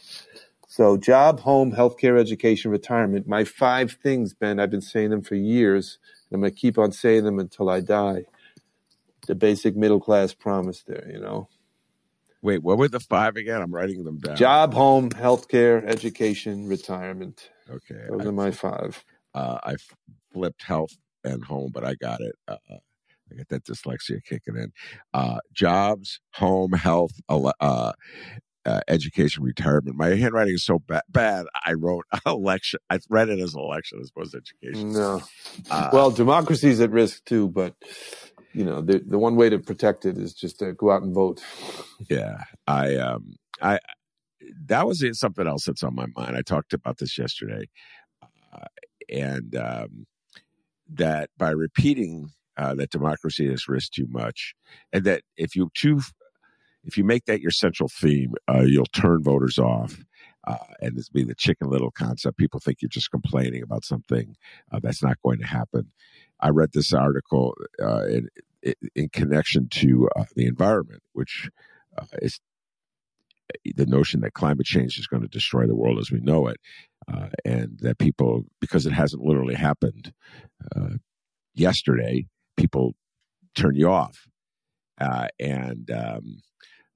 [0.68, 3.30] So, job, home, healthcare, education, retirement.
[3.30, 4.60] My five things, Ben.
[4.60, 6.00] I've been saying them for years.
[6.30, 8.26] And I'm going to keep on saying them until I die
[9.25, 11.47] the basic middle class promise there, you know.
[12.41, 13.61] Wait, what were the five again?
[13.61, 14.35] I'm writing them down.
[14.35, 17.49] Job, home, healthcare, education, retirement.
[17.69, 18.01] Okay.
[18.09, 19.03] Those I, are my five.
[19.33, 19.75] Uh, I
[20.31, 22.35] flipped health and home, but I got it.
[22.47, 24.71] Uh, I got that dyslexia kicking in.
[25.13, 27.51] Uh, jobs, home, health, uh,
[28.65, 29.95] uh, education, retirement.
[29.95, 31.45] My handwriting is so ba- bad.
[31.65, 32.79] I wrote election.
[32.89, 34.93] I read it as election as opposed to education.
[34.93, 35.21] No.
[35.69, 37.75] Uh, well, democracy is at risk too, but
[38.56, 41.13] you know, the the one way to protect it is just to go out and
[41.13, 41.44] vote.
[42.10, 43.80] Yeah, I um, I
[44.68, 46.36] that was something else that's on my mind.
[46.36, 47.70] I talked about this yesterday,
[48.54, 48.65] uh,
[49.10, 50.06] and um,
[50.94, 54.54] that by repeating uh, that democracy has risked too much,
[54.91, 56.13] and that if you choose,
[56.84, 59.98] if you make that your central theme, uh, you'll turn voters off.
[60.46, 64.36] Uh, and this being the chicken little concept, people think you're just complaining about something
[64.72, 65.89] uh, that's not going to happen.
[66.39, 68.30] I read this article uh, in,
[68.95, 71.50] in connection to uh, the environment, which
[72.21, 72.39] is
[73.76, 76.58] the notion that climate change is going to destroy the world as we know it,
[77.12, 80.13] uh, and that people, because it hasn't literally happened
[80.76, 80.95] uh,
[81.54, 82.26] yesterday,
[82.58, 82.93] people
[83.56, 84.28] turn you off.
[85.00, 86.41] Uh, and um,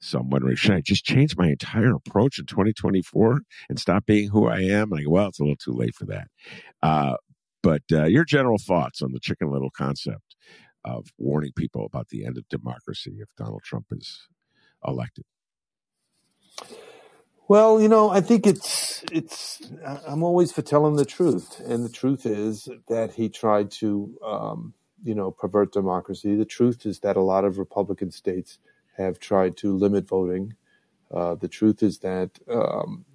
[0.02, 4.30] so I'm wondering, should I just change my entire approach in 2024 and stop being
[4.30, 4.92] who I am?
[4.92, 6.28] And I go, well, it's a little too late for that.
[6.82, 7.16] Uh,
[7.64, 10.36] but uh, your general thoughts on the chicken little concept
[10.86, 14.28] of warning people about the end of democracy if Donald Trump is
[14.86, 15.26] elected?
[17.48, 19.62] Well, you know, I think it's it's.
[20.08, 24.74] I'm always for telling the truth, and the truth is that he tried to, um,
[25.04, 26.36] you know, pervert democracy.
[26.36, 28.60] The truth is that a lot of Republican states
[28.98, 30.56] have tried to limit voting.
[31.12, 33.06] Uh, the truth is that, um,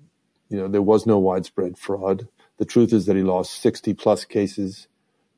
[0.48, 2.28] you know, there was no widespread fraud.
[2.58, 4.88] The truth is that he lost 60 plus cases,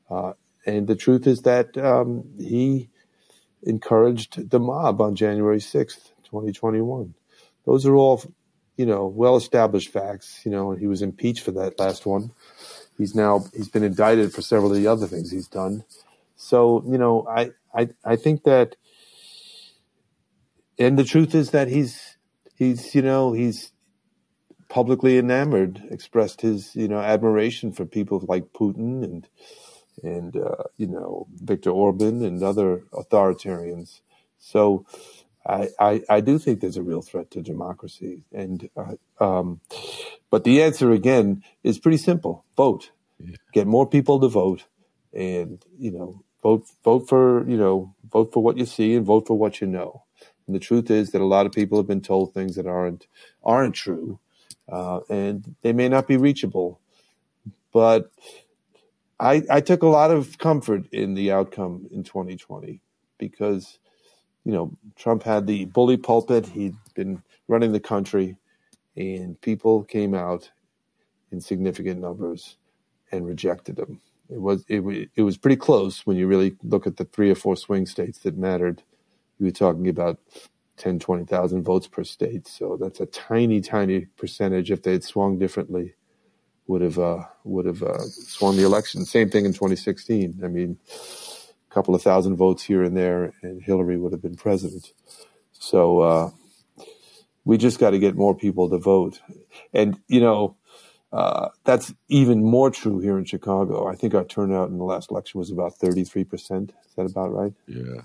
[0.09, 0.33] uh,
[0.65, 2.89] and the truth is that um, he
[3.63, 7.15] encouraged the mob on January 6th, 2021.
[7.65, 8.21] Those are all
[8.77, 10.41] you know, well established facts.
[10.45, 12.31] You know, he was impeached for that last one.
[12.97, 15.83] He's now he's been indicted for several of the other things he's done.
[16.35, 18.75] So, you know, I I I think that
[20.79, 22.17] and the truth is that he's
[22.55, 23.71] he's you know, he's
[24.69, 29.27] publicly enamored, expressed his, you know, admiration for people like Putin and
[30.03, 34.01] and uh, you know, Viktor Orban and other authoritarians.
[34.37, 34.85] So
[35.45, 38.23] I, I, I, do think there's a real threat to democracy.
[38.31, 39.61] And, uh, um,
[40.29, 43.35] but the answer again is pretty simple: vote, yeah.
[43.53, 44.65] get more people to vote,
[45.13, 49.25] and you know, vote vote for you know vote for what you see and vote
[49.25, 50.03] for what you know.
[50.45, 53.07] And the truth is that a lot of people have been told things that aren't
[53.43, 54.19] aren't true,
[54.69, 56.79] uh, and they may not be reachable.
[57.71, 58.11] But
[59.19, 62.81] I, I took a lot of comfort in the outcome in 2020
[63.17, 63.79] because
[64.47, 66.45] you know, Trump had the bully pulpit.
[66.45, 68.37] He'd been running the country,
[68.95, 70.49] and people came out
[71.33, 72.55] in significant numbers
[73.11, 73.99] and rejected him.
[74.29, 77.35] It was it, it was pretty close when you really look at the three or
[77.35, 78.83] four swing states that mattered.
[79.37, 80.17] We were talking about
[80.77, 82.47] 10, 20,000 votes per state.
[82.47, 84.71] So that's a tiny, tiny percentage.
[84.71, 85.95] If they had swung differently,
[86.67, 89.05] would have uh, would have uh, swung the election.
[89.05, 90.41] Same thing in 2016.
[90.43, 94.35] I mean, a couple of thousand votes here and there, and Hillary would have been
[94.35, 94.91] president.
[95.53, 96.29] So uh,
[97.47, 99.21] we just got to get more people to vote.
[99.73, 100.57] And, you know,
[101.13, 103.87] uh, that's even more true here in Chicago.
[103.87, 106.69] I think our turnout in the last election was about 33%.
[106.69, 107.53] Is that about right?
[107.65, 108.01] Yeah.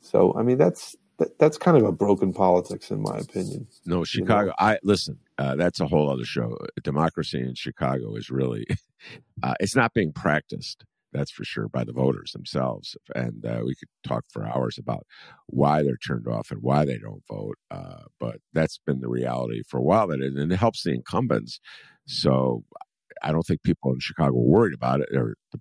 [0.00, 3.66] So, I mean, that's that, that's kind of a broken politics, in my opinion.
[3.86, 4.40] No, Chicago.
[4.42, 4.54] You know?
[4.58, 5.18] I listen.
[5.36, 6.56] Uh, that's a whole other show.
[6.82, 8.66] Democracy in Chicago is really,
[9.42, 13.74] uh, it's not being practiced that's for sure by the voters themselves and uh, we
[13.74, 15.06] could talk for hours about
[15.46, 19.62] why they're turned off and why they don't vote uh, but that's been the reality
[19.66, 21.60] for a while that it, and it helps the incumbents
[22.06, 22.62] so
[23.22, 25.60] i don't think people in chicago are worried about it or the,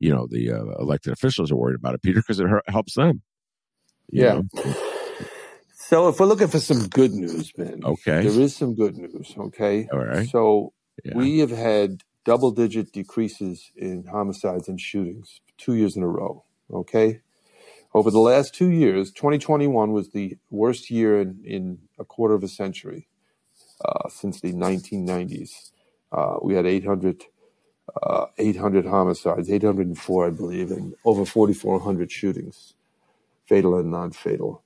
[0.00, 3.22] you know the uh, elected officials are worried about it peter because it helps them
[4.10, 4.74] yeah know?
[5.74, 9.34] so if we're looking for some good news man okay there is some good news
[9.38, 10.72] okay all right so
[11.04, 11.16] yeah.
[11.16, 16.44] we have had double digit decreases in homicides and shootings two years in a row.
[16.72, 17.20] Okay.
[17.92, 22.42] Over the last two years, 2021 was the worst year in, in a quarter of
[22.42, 23.06] a century
[23.84, 25.70] uh, since the 1990s.
[26.10, 27.24] Uh, we had 800,
[28.02, 32.74] uh, 800 homicides, 804, I believe, and over 4,400 shootings,
[33.46, 34.62] fatal and non fatal.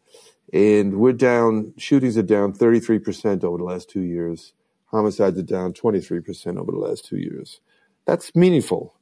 [0.52, 4.54] And we're down, shootings are down 33% over the last two years
[4.90, 7.60] homicides are down 23% over the last two years.
[8.06, 8.94] That's meaningful.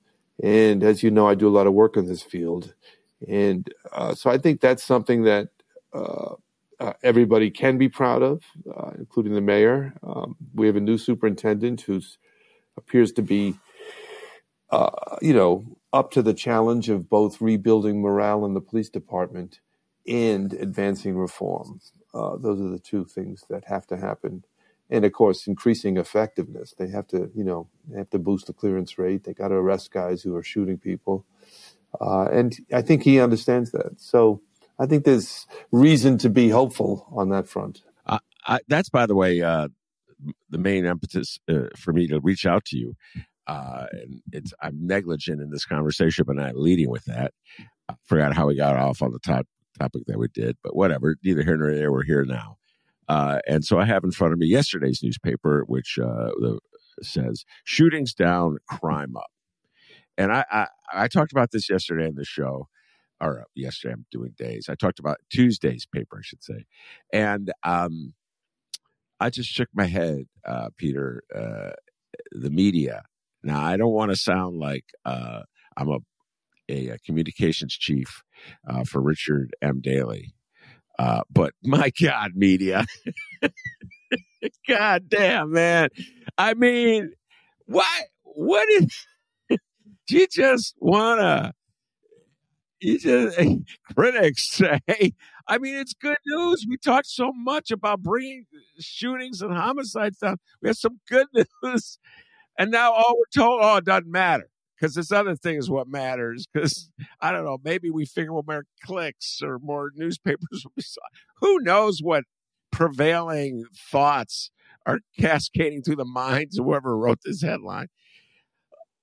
[0.43, 2.75] And as you know, I do a lot of work in this field.
[3.29, 5.49] And uh, so I think that's something that
[5.93, 6.35] uh,
[6.79, 8.43] uh, everybody can be proud of,
[8.77, 9.95] uh, including the mayor.
[10.03, 12.03] Um, we have a new superintendent who
[12.77, 13.55] appears to be,
[14.71, 14.91] uh,
[15.23, 19.61] you know, up to the challenge of both rebuilding morale in the police department
[20.09, 21.81] and advancing reform.
[22.15, 24.45] Uh, those are the two things that have to happen.
[24.89, 26.75] And of course increasing effectiveness.
[26.79, 29.25] They have to you know they have to boost the clearance rate.
[29.25, 31.25] They got to arrest guys who are shooting people.
[32.01, 34.01] Uh, and i think he understands that.
[34.01, 34.41] So
[34.79, 37.83] i think there's reason to be hopeful on that front.
[38.07, 39.69] Uh, I, that's by the way uh,
[40.51, 42.95] the main impetus uh, for me to reach out to you.
[43.49, 47.33] Uh, and it's i'm negligent in this conversation but not leading with that.
[47.89, 49.47] I forgot how we got off on the top
[49.79, 51.17] topic that we did, but whatever.
[51.25, 51.93] Neither here nor there.
[51.93, 52.59] We're here now.
[53.09, 56.31] Uh, and so I have in front of me yesterday's newspaper, which uh,
[57.03, 59.31] says shootings down, crime up.
[60.19, 62.69] And I, I, I talked about this yesterday in the show,
[63.21, 64.69] or uh, yesterday I'm doing days.
[64.69, 66.65] I talked about Tuesday's paper, I should say,
[67.13, 68.15] and um,
[69.21, 71.23] I just shook my head, uh, Peter.
[71.35, 71.71] Uh,
[72.33, 73.03] the media.
[73.43, 75.43] Now I don't want to sound like uh,
[75.77, 75.99] I'm a,
[76.69, 78.23] a, a communications chief
[78.69, 79.81] uh, for Richard M.
[79.81, 80.35] Daley,
[80.99, 82.87] uh, but my God, media.
[84.69, 85.89] God damn, man.
[86.39, 87.13] I mean,
[87.67, 88.03] why?
[88.23, 89.07] What is.
[90.09, 91.53] You just want to.
[92.81, 93.41] You just.
[93.97, 94.81] Critics say.
[95.49, 96.65] I mean, it's good news.
[96.69, 98.47] We talked so much about bringing
[98.79, 100.37] shootings and homicides down.
[100.63, 101.99] We have some good news.
[102.57, 104.49] And now all we're told, oh, it doesn't matter
[104.79, 106.47] because this other thing is what matters.
[106.53, 110.65] Because I don't know, maybe we figure more clicks or more newspapers.
[110.65, 111.05] Will be sold.
[111.41, 112.25] Who knows what
[112.71, 114.51] prevailing thoughts
[114.85, 117.89] are cascading through the minds of whoever wrote this headline?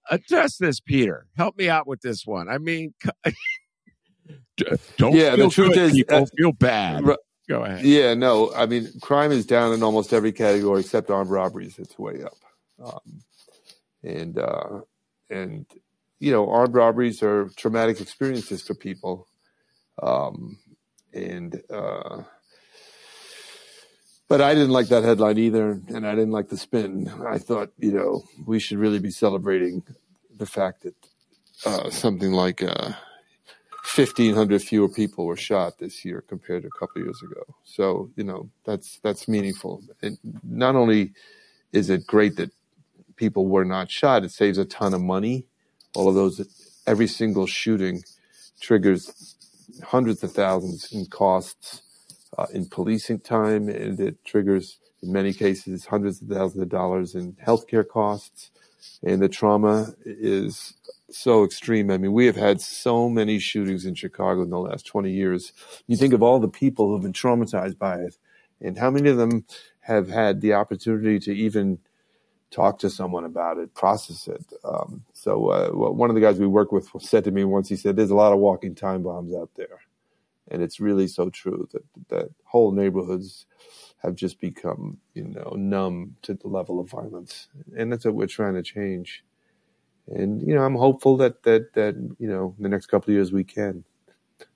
[0.10, 1.28] Address this, Peter.
[1.38, 2.50] Help me out with this one.
[2.50, 2.94] I mean,
[4.98, 7.04] don't yeah, the truth good, is, people uh, feel bad.
[7.50, 7.86] Go ahead.
[7.86, 11.78] Yeah, no, I mean, crime is down in almost every category except armed robberies.
[11.78, 12.38] It's way up.
[12.84, 13.22] Um,
[14.04, 14.82] and uh,
[15.34, 15.66] and
[16.20, 19.28] you know armed robberies are traumatic experiences for people
[20.02, 20.58] um,
[21.14, 22.24] and uh,
[24.28, 27.12] but I didn't like that headline either, and I didn't like the spin.
[27.28, 29.84] I thought, you know, we should really be celebrating
[30.36, 30.96] the fact that
[31.66, 32.94] uh, something like uh,
[33.96, 37.44] 1,500 fewer people were shot this year compared to a couple years ago.
[37.64, 39.84] So, you know, that's that's meaningful.
[40.02, 41.14] And not only
[41.72, 42.50] is it great that
[43.16, 44.24] people were not shot.
[44.24, 45.46] It saves a ton of money.
[45.96, 48.04] All of those, every single shooting
[48.60, 49.36] triggers
[49.84, 51.82] hundreds of thousands in costs
[52.38, 57.16] uh, in policing time, and it triggers, in many cases, hundreds of thousands of dollars
[57.16, 58.52] in healthcare costs.
[59.04, 60.74] And the trauma is
[61.12, 61.92] so extreme.
[61.92, 65.54] I mean, we have had so many shootings in Chicago in the last 20 years.
[65.88, 68.18] You think of all the people who have been traumatized by it,
[68.62, 69.46] and how many of them
[69.82, 71.80] have had the opportunity to even
[72.54, 74.54] talk to someone about it, process it.
[74.64, 77.76] Um, so uh, one of the guys we work with said to me once, he
[77.76, 79.80] said, "There's a lot of walking time bombs out there,"
[80.50, 83.46] and it's really so true that that whole neighborhoods
[84.04, 88.28] have just become, you know, numb to the level of violence, and that's what we're
[88.28, 89.24] trying to change.
[90.08, 93.32] And you know, I'm hopeful that that that you know, the next couple of years
[93.32, 93.84] we can.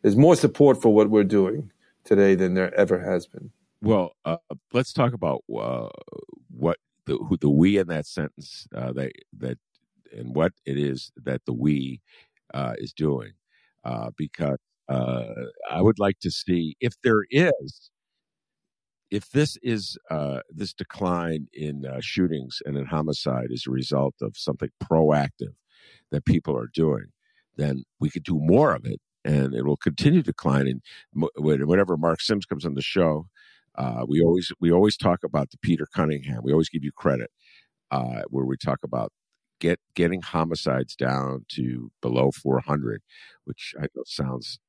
[0.02, 1.72] There's more support for what we're doing
[2.04, 3.52] today than there ever has been.
[3.82, 4.38] Well, uh,
[4.74, 5.90] let's talk about uh,
[7.08, 9.60] the who the we in that sentence uh, that that
[10.15, 12.02] and what it is that the we
[12.54, 13.34] uh, is doing,
[13.86, 15.26] uh, because uh,
[15.72, 17.91] I would like to see if there is
[19.10, 24.15] if this is uh, this decline in uh, shootings and in homicide is a result
[24.22, 25.56] of something proactive
[26.12, 27.06] that people are doing,
[27.56, 30.67] then we could do more of it, and it will continue to decline.
[31.13, 33.28] And whenever Mark Sims comes on the show,
[33.78, 36.42] uh, we always we always talk about the Peter Cunningham.
[36.44, 37.30] We always give you credit
[37.92, 39.12] uh, where we talk about
[39.60, 43.02] get getting homicides down to below 400,
[43.46, 44.60] which I know sounds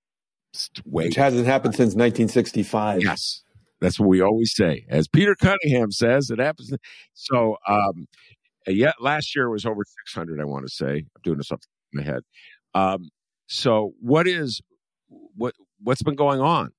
[0.84, 3.02] way which hasn't happened since 1965.
[3.02, 3.42] Yes,
[3.80, 4.84] that's what we always say.
[4.88, 6.72] As Peter Cunningham says, it happens.
[7.14, 8.06] So, um,
[8.66, 10.40] yeah, last year was over 600.
[10.40, 11.60] I want to say I'm doing this off
[11.92, 12.20] my head.
[12.74, 13.10] Um,
[13.46, 14.60] so, what is
[15.08, 16.72] what what's been going on?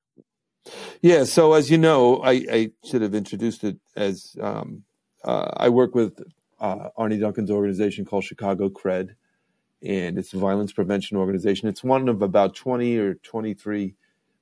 [1.01, 1.23] Yeah.
[1.23, 4.83] So as you know, I, I should have introduced it as um,
[5.23, 6.21] uh, I work with
[6.59, 9.15] uh, Arne Duncan's organization called Chicago Cred,
[9.81, 11.69] and it's a violence prevention organization.
[11.69, 13.95] It's one of about 20 or 23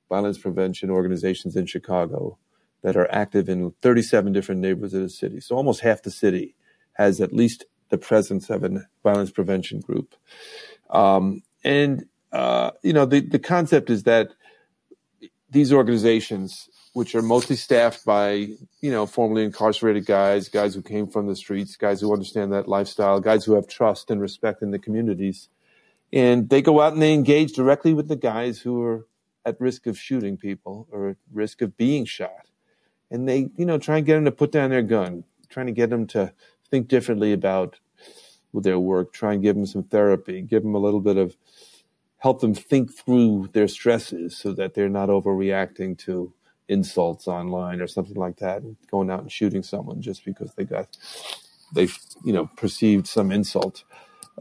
[0.08, 2.38] violence prevention organizations in Chicago
[2.82, 5.40] that are active in 37 different neighborhoods of the city.
[5.40, 6.54] So almost half the city
[6.94, 10.14] has at least the presence of a violence prevention group.
[10.90, 14.30] Um, and, uh, you know, the, the concept is that
[15.50, 18.48] these organizations, which are mostly staffed by,
[18.80, 22.68] you know, formerly incarcerated guys, guys who came from the streets, guys who understand that
[22.68, 25.48] lifestyle, guys who have trust and respect in the communities.
[26.12, 29.06] And they go out and they engage directly with the guys who are
[29.44, 32.48] at risk of shooting people or at risk of being shot.
[33.10, 35.72] And they, you know, try and get them to put down their gun, trying to
[35.72, 36.32] get them to
[36.70, 37.78] think differently about
[38.52, 41.36] their work, try and give them some therapy, give them a little bit of
[42.18, 46.32] help them think through their stresses so that they're not overreacting to
[46.68, 50.64] insults online or something like that and going out and shooting someone just because they
[50.64, 50.86] got
[51.74, 51.88] they
[52.24, 53.84] you know perceived some insult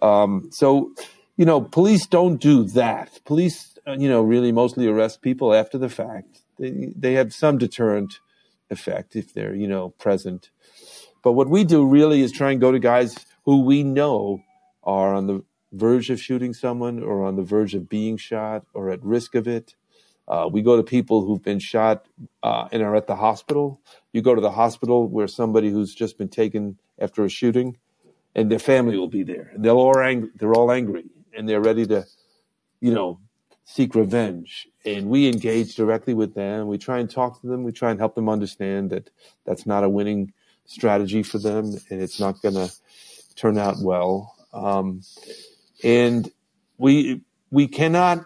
[0.01, 0.91] um, so
[1.37, 5.89] you know police don't do that police you know, really mostly arrest people after the
[5.89, 6.41] fact.
[6.59, 8.19] They, they have some deterrent
[8.69, 10.49] effect if they're, you know, present.
[11.23, 14.41] But what we do really is try and go to guys who we know
[14.83, 18.89] are on the verge of shooting someone or on the verge of being shot or
[18.89, 19.75] at risk of it.
[20.27, 22.05] Uh, we go to people who've been shot
[22.43, 23.79] uh, and are at the hospital.
[24.11, 27.77] You go to the hospital where somebody who's just been taken after a shooting,
[28.35, 29.51] and their family will be there.
[29.55, 31.05] They'll all ang- they're all angry
[31.35, 32.05] and they're ready to,
[32.81, 33.19] you know,
[33.63, 34.67] seek revenge.
[34.85, 36.67] And we engage directly with them.
[36.67, 37.63] We try and talk to them.
[37.63, 39.09] We try and help them understand that
[39.45, 40.33] that's not a winning
[40.65, 42.71] strategy for them, and it's not going to
[43.35, 44.35] turn out well.
[44.53, 45.01] Um,
[45.83, 46.31] and
[46.77, 47.21] we
[47.51, 48.25] we cannot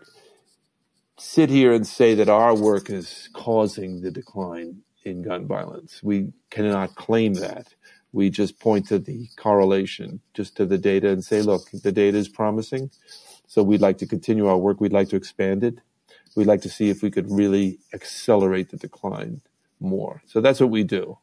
[1.17, 6.01] sit here and say that our work is causing the decline in gun violence.
[6.03, 7.67] We cannot claim that.
[8.11, 12.17] We just point to the correlation, just to the data, and say, look, the data
[12.17, 12.89] is promising.
[13.47, 14.81] So we'd like to continue our work.
[14.81, 15.79] We'd like to expand it.
[16.35, 19.41] We'd like to see if we could really accelerate the decline
[19.79, 20.21] more.
[20.25, 21.19] So that's what we do.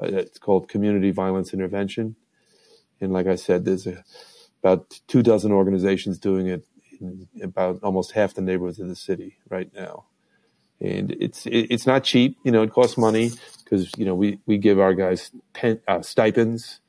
[0.00, 2.16] Uh, it's called community violence intervention.
[3.00, 4.04] And like I said, there's a,
[4.66, 6.66] about two dozen organizations doing it
[7.00, 10.04] in about almost half the neighborhoods of the city right now.
[10.80, 12.62] And it's it's not cheap, you know.
[12.62, 13.30] It costs money
[13.62, 16.80] because you know we, we give our guys pen, uh, stipends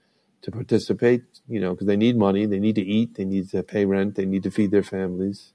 [0.41, 3.63] to participate, you know, because they need money, they need to eat, they need to
[3.63, 5.53] pay rent, they need to feed their families.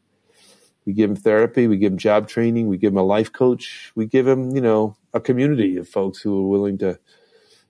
[0.86, 3.92] We give them therapy, we give them job training, we give them a life coach,
[3.94, 6.98] we give them, you know, a community of folks who are willing to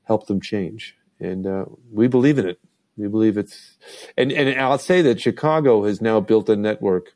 [0.05, 2.61] help them change, and uh, we believe in it.
[2.97, 3.79] We believe it's,
[4.17, 7.15] and, and I'll say that Chicago has now built a network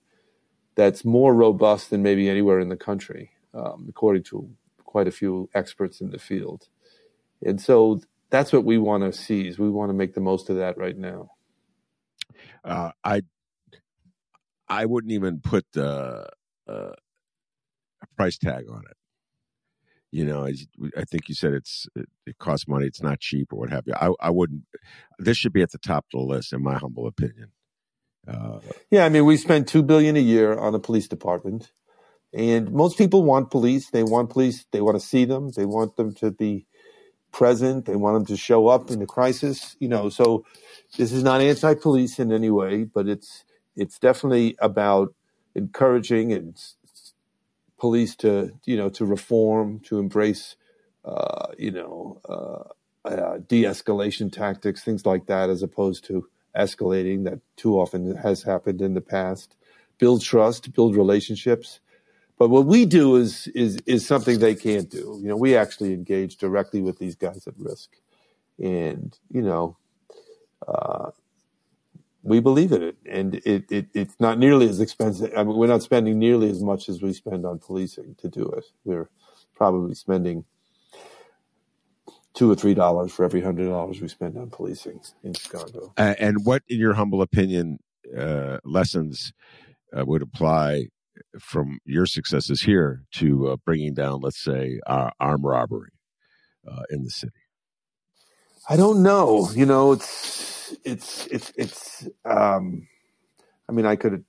[0.74, 4.48] that's more robust than maybe anywhere in the country, um, according to
[4.84, 6.68] quite a few experts in the field.
[7.44, 8.00] And so
[8.30, 9.58] that's what we want to seize.
[9.58, 11.30] We want to make the most of that right now.
[12.64, 13.22] Uh, I
[14.68, 16.24] I wouldn't even put uh,
[16.68, 16.92] uh,
[18.02, 18.96] a price tag on it
[20.12, 21.86] you know i think you said it's
[22.26, 23.94] it costs money it's not cheap or what have you.
[23.94, 24.62] I, I wouldn't
[25.18, 27.50] this should be at the top of the list in my humble opinion.
[28.26, 31.72] Uh, yeah i mean we spend two billion a year on a police department
[32.32, 33.90] and most people want police.
[33.90, 36.66] They want police they want to see them they want them to be
[37.32, 40.44] present they want them to show up in the crisis you know so
[40.96, 43.44] this is not anti-police in any way but it's
[43.76, 45.14] it's definitely about
[45.54, 46.56] encouraging and
[47.78, 50.56] police to you know to reform, to embrace
[51.04, 57.40] uh, you know uh, uh, de-escalation tactics, things like that, as opposed to escalating that
[57.56, 59.56] too often has happened in the past.
[59.98, 61.80] Build trust, build relationships.
[62.38, 65.18] But what we do is is is something they can't do.
[65.22, 67.90] You know, we actually engage directly with these guys at risk,
[68.58, 69.76] and you know,
[70.66, 71.10] uh,
[72.26, 75.32] we believe in it, and it, it it's not nearly as expensive.
[75.36, 78.48] I mean, we're not spending nearly as much as we spend on policing to do
[78.50, 78.64] it.
[78.84, 79.08] We're
[79.54, 80.44] probably spending
[82.34, 85.92] two or three dollars for every hundred dollars we spend on policing in Chicago.
[85.96, 87.78] Uh, and what, in your humble opinion,
[88.16, 89.32] uh, lessons
[89.96, 90.86] uh, would apply
[91.40, 95.90] from your successes here to uh, bringing down, let's say, armed robbery
[96.68, 97.32] uh, in the city?
[98.68, 99.48] I don't know.
[99.52, 102.88] You know, it's it's it's it's um,
[103.68, 104.24] I mean, I could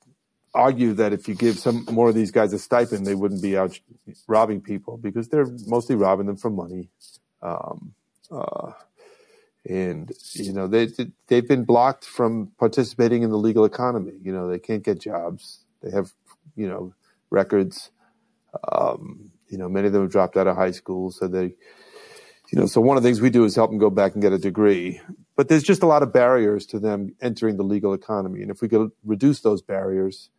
[0.54, 3.58] argue that if you give some more of these guys a stipend, they wouldn't be
[3.58, 3.80] out
[4.28, 6.90] robbing people because they're mostly robbing them for money.
[7.42, 7.94] Um,
[8.32, 8.72] uh,
[9.70, 10.88] and you know they
[11.28, 14.14] they've been blocked from participating in the legal economy.
[14.22, 15.66] You know they can't get jobs.
[15.82, 16.12] They have
[16.56, 16.94] you know
[17.30, 17.92] records.
[18.72, 21.54] Um, you know many of them have dropped out of high school, so they
[22.52, 24.22] you know so one of the things we do is help them go back and
[24.22, 25.02] get a degree
[25.38, 28.42] but there's just a lot of barriers to them entering the legal economy.
[28.42, 30.32] And if we could reduce those barriers,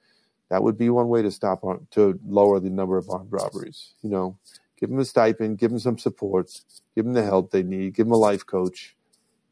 [0.51, 3.95] that would be one way to stop on, to lower the number of armed robberies.
[4.03, 4.39] You know,
[4.79, 6.51] give them a stipend, give them some support,
[6.97, 8.97] give them the help they need, give them a life coach,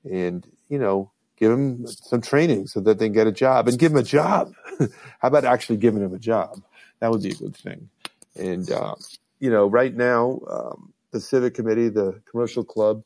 [0.05, 3.78] and you know, give them some training so that they can get a job and
[3.78, 4.53] give them a job.
[5.20, 6.61] How about actually giving them a job?
[6.99, 7.88] That would be a good thing.
[8.34, 8.97] And uh,
[9.38, 13.05] you know, right now, um, the civic committee, the commercial club,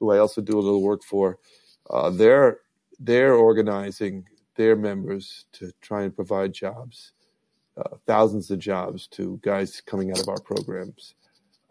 [0.00, 1.38] who I also do a little work for,
[1.92, 2.58] uh, they're
[2.98, 4.26] they're organizing
[4.56, 7.12] their members to try and provide jobs,
[7.76, 11.14] uh, thousands of jobs to guys coming out of our programs.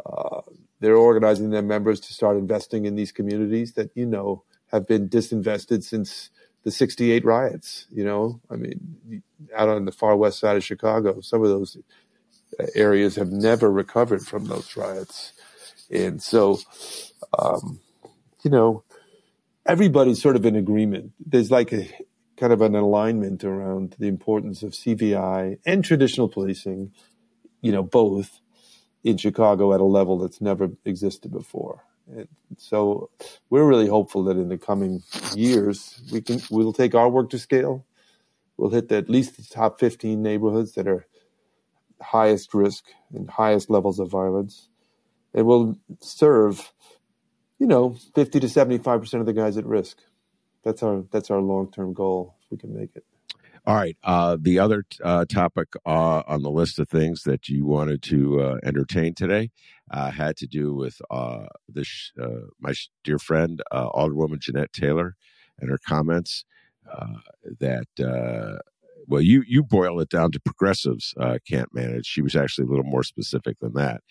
[0.05, 0.41] Uh,
[0.79, 5.07] they're organizing their members to start investing in these communities that you know have been
[5.09, 6.29] disinvested since
[6.63, 9.23] the 68 riots you know i mean
[9.55, 11.77] out on the far west side of chicago some of those
[12.75, 15.33] areas have never recovered from those riots
[15.89, 16.59] and so
[17.37, 17.79] um,
[18.43, 18.83] you know
[19.65, 21.13] everybody's sort of in agreement.
[21.25, 21.87] There's like a
[22.37, 26.91] kind of an alignment around the importance of CVI and traditional policing,
[27.61, 28.39] you know, both
[29.03, 31.83] in Chicago at a level that's never existed before.
[32.07, 33.09] And so
[33.49, 35.03] we're really hopeful that in the coming
[35.35, 37.85] years we can we'll take our work to scale.
[38.57, 41.07] We'll hit at least the top 15 neighborhoods that are
[42.01, 44.69] highest risk and highest levels of violence.
[45.33, 46.73] It will serve,
[47.61, 49.99] you know, 50 to 75% of the guys at risk.
[50.63, 53.05] That's our that's our long-term goal if we can make it.
[53.67, 53.95] All right.
[54.03, 58.41] Uh, the other uh, topic uh, on the list of things that you wanted to
[58.41, 59.51] uh, entertain today
[59.91, 62.11] uh, had to do with uh, this
[62.59, 65.15] my dear friend Alderwoman Jeanette Taylor
[65.59, 66.45] and her comments
[67.59, 67.85] that
[69.07, 71.13] well you you boil it down to progressives
[71.47, 72.07] can't manage.
[72.07, 74.01] She was actually a little more specific than that,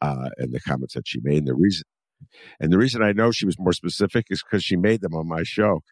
[0.00, 1.38] and the comments that she made.
[1.38, 1.82] And the reason
[2.60, 5.28] and the reason I know she was more specific is because she made them on
[5.28, 5.82] my show.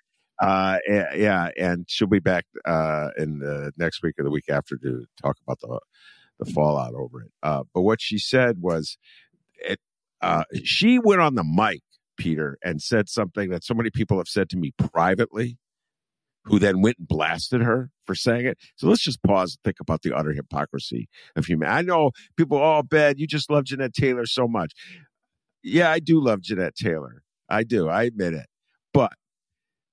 [0.41, 4.76] Uh, yeah, and she'll be back uh, in the next week or the week after
[4.78, 5.81] to talk about the
[6.39, 7.31] the fallout over it.
[7.43, 8.97] Uh, but what she said was,
[9.57, 9.78] it,
[10.22, 11.83] uh, she went on the mic,
[12.16, 15.59] Peter, and said something that so many people have said to me privately,
[16.45, 18.59] who then went and blasted her for saying it.
[18.76, 21.68] So let's just pause and think about the utter hypocrisy of human.
[21.68, 24.72] I know people, oh, Ben, you just love Jeanette Taylor so much.
[25.62, 27.22] Yeah, I do love Jeanette Taylor.
[27.48, 27.88] I do.
[27.88, 28.46] I admit it.
[28.94, 29.12] But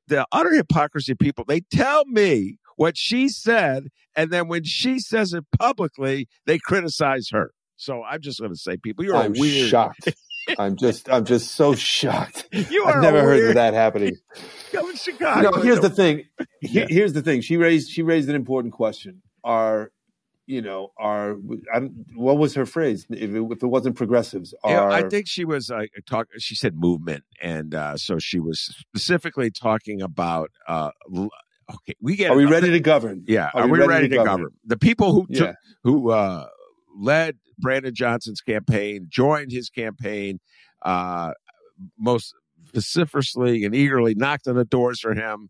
[0.08, 1.46] the utter hypocrisy of people.
[1.48, 7.30] They tell me what she said, and then when she says it publicly, they criticize
[7.32, 7.52] her.
[7.76, 9.70] So I'm just going to say, people, you're I'm weird.
[9.70, 10.14] shocked.
[10.58, 12.48] I'm just, I'm just so shocked.
[12.54, 13.40] You I've never weird.
[13.42, 14.16] heard of that happening.
[14.72, 15.52] Come in Chicago.
[15.52, 16.24] No, here's the thing.
[16.62, 17.42] Here's the thing.
[17.42, 19.22] She raised, she raised an important question.
[19.44, 19.92] Are
[20.48, 21.34] you know, are
[22.16, 23.06] what was her phrase?
[23.10, 26.28] If it, if it wasn't progressives, are yeah, I think she was uh, talk.
[26.40, 30.50] She said movement, and uh, so she was specifically talking about.
[30.66, 32.32] Uh, okay, we get.
[32.32, 33.26] Are we ready to govern?
[33.28, 34.26] Yeah, are, are we, we, ready, ready to, govern?
[34.26, 34.54] govern?
[34.66, 35.54] The people who took, yeah.
[35.84, 36.48] who uh,
[36.98, 40.40] led Brandon Johnson's campaign, joined his campaign,
[40.84, 41.34] uh,
[42.00, 42.34] most
[42.74, 45.50] vociferously and eagerly knocked on the doors for him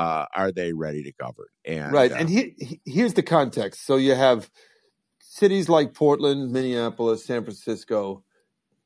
[0.00, 1.48] uh, are they ready to govern?
[1.62, 3.84] And right, uh, and he, he, here's the context.
[3.84, 4.50] So you have
[5.18, 8.24] cities like Portland, Minneapolis, San Francisco,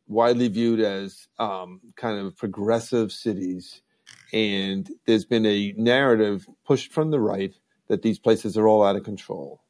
[0.09, 3.81] widely viewed as um, kind of progressive cities,
[4.33, 7.55] and there's been a narrative pushed from the right
[7.87, 9.61] that these places are all out of control.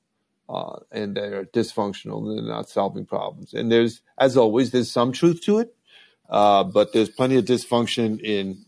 [0.48, 3.54] Uh, and they're dysfunctional and they're not solving problems.
[3.54, 5.74] And there's, as always, there's some truth to it,
[6.28, 8.64] uh, but there's plenty of dysfunction in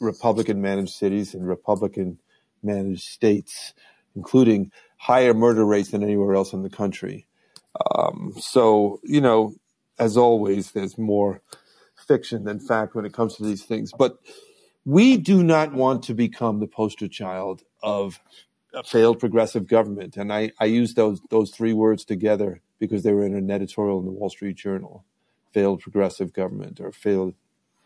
[0.00, 2.18] Republican managed cities and Republican
[2.62, 3.74] managed states,
[4.14, 7.26] including higher murder rates than anywhere else in the country.
[7.94, 9.54] Um, so, you know,
[9.98, 11.42] as always, there's more
[12.06, 13.92] fiction than fact when it comes to these things.
[13.96, 14.18] But
[14.84, 18.20] we do not want to become the poster child of
[18.72, 20.16] a failed progressive government.
[20.16, 23.98] And I, I use those, those three words together because they were in an editorial
[23.98, 25.04] in the Wall Street Journal
[25.52, 27.34] failed progressive government or failed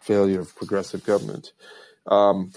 [0.00, 1.52] failure of progressive government.
[2.06, 2.52] Um,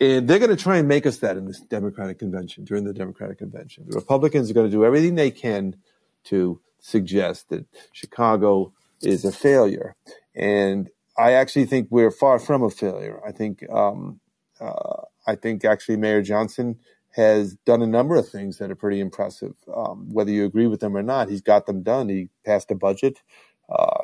[0.00, 2.92] and they're going to try and make us that in this Democratic convention, during the
[2.92, 3.84] Democratic convention.
[3.88, 5.76] The Republicans are going to do everything they can
[6.24, 8.72] to suggest that Chicago
[9.02, 9.96] is a failure.
[10.34, 13.20] And I actually think we're far from a failure.
[13.26, 14.20] I think, um,
[14.60, 16.78] uh, I think actually Mayor Johnson
[17.10, 19.54] has done a number of things that are pretty impressive.
[19.74, 22.08] Um, whether you agree with them or not, he's got them done.
[22.08, 23.20] He passed a budget
[23.68, 24.02] uh,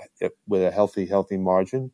[0.49, 1.93] with a healthy, healthy margin.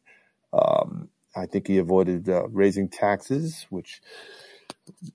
[0.52, 4.00] Um, I think he avoided uh, raising taxes, which,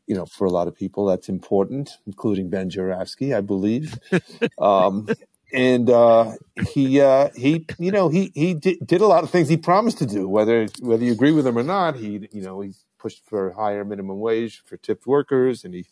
[0.07, 3.99] you know, for a lot of people that's important, including Ben Joravsky, I believe.
[4.57, 5.07] um,
[5.53, 6.33] and uh,
[6.73, 9.97] he uh, he you know he he did, did, a lot of things he promised
[9.99, 10.27] to do.
[10.27, 13.85] Whether whether you agree with him or not, he you know he pushed for higher
[13.85, 15.85] minimum wage for tipped workers, and he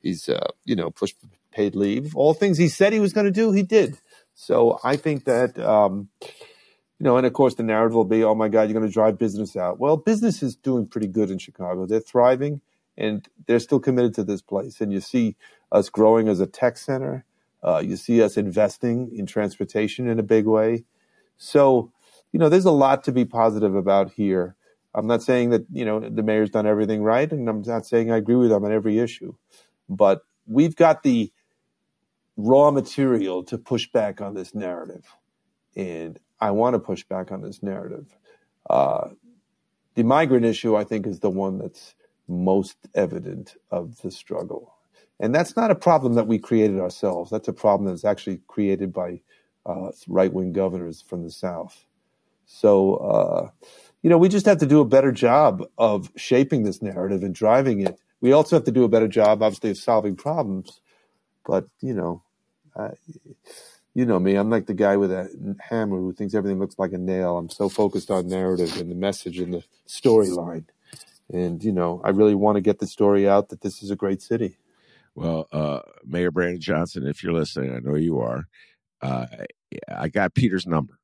[0.00, 2.16] he's uh, you know pushed for paid leave.
[2.16, 3.98] All things he said he was going to do, he did.
[4.34, 5.58] So I think that.
[5.58, 6.08] Um,
[6.98, 8.92] you know, and of course the narrative will be, oh my God, you're going to
[8.92, 9.78] drive business out.
[9.78, 11.86] Well, business is doing pretty good in Chicago.
[11.86, 12.60] They're thriving
[12.96, 14.80] and they're still committed to this place.
[14.80, 15.36] And you see
[15.72, 17.24] us growing as a tech center.
[17.62, 20.84] Uh, you see us investing in transportation in a big way.
[21.36, 21.90] So,
[22.32, 24.56] you know, there's a lot to be positive about here.
[24.94, 28.12] I'm not saying that, you know, the mayor's done everything right, and I'm not saying
[28.12, 29.34] I agree with him on every issue,
[29.88, 31.32] but we've got the
[32.36, 35.04] raw material to push back on this narrative.
[35.74, 38.06] And I want to push back on this narrative.
[38.70, 39.10] Uh,
[39.96, 41.94] the migrant issue, I think, is the one that's
[42.28, 44.74] most evident of the struggle.
[45.20, 47.30] And that's not a problem that we created ourselves.
[47.30, 49.20] That's a problem that's actually created by
[49.66, 51.86] uh, right wing governors from the South.
[52.46, 53.50] So, uh,
[54.02, 57.34] you know, we just have to do a better job of shaping this narrative and
[57.34, 60.80] driving it We also have to do a better job, obviously, of solving problems.
[61.46, 62.22] But you know,
[62.76, 62.90] uh,
[63.94, 64.34] you know me.
[64.34, 67.38] I'm like the guy with a hammer who thinks everything looks like a nail.
[67.38, 70.64] I'm so focused on narrative and the message and the storyline.
[71.32, 73.96] And you know, I really want to get the story out that this is a
[73.96, 74.58] great city.
[75.14, 78.46] Well, uh, Mayor Brandon Johnson, if you're listening, I know you are.
[79.00, 79.26] Uh,
[79.88, 80.98] I got Peter's number,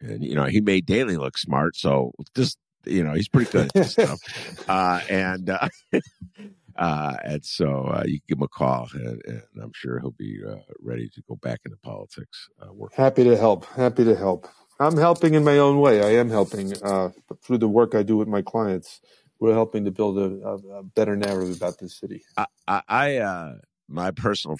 [0.00, 3.66] and you know he made Daley look smart, so just you know he's pretty good
[3.66, 4.20] at this stuff.
[4.68, 5.50] Uh, and
[6.76, 10.40] uh, and so uh, you give him a call, and, and I'm sure he'll be
[10.46, 12.48] uh, ready to go back into politics.
[12.60, 12.92] Uh, work.
[12.94, 13.64] Happy to help.
[13.66, 14.48] Happy to help.
[14.80, 16.02] I'm helping in my own way.
[16.02, 17.10] I am helping uh,
[17.42, 19.00] through the work I do with my clients.
[19.38, 22.22] We're helping to build a, a, a better narrative about this city.
[22.36, 23.54] I, I, I uh,
[23.88, 24.56] my personal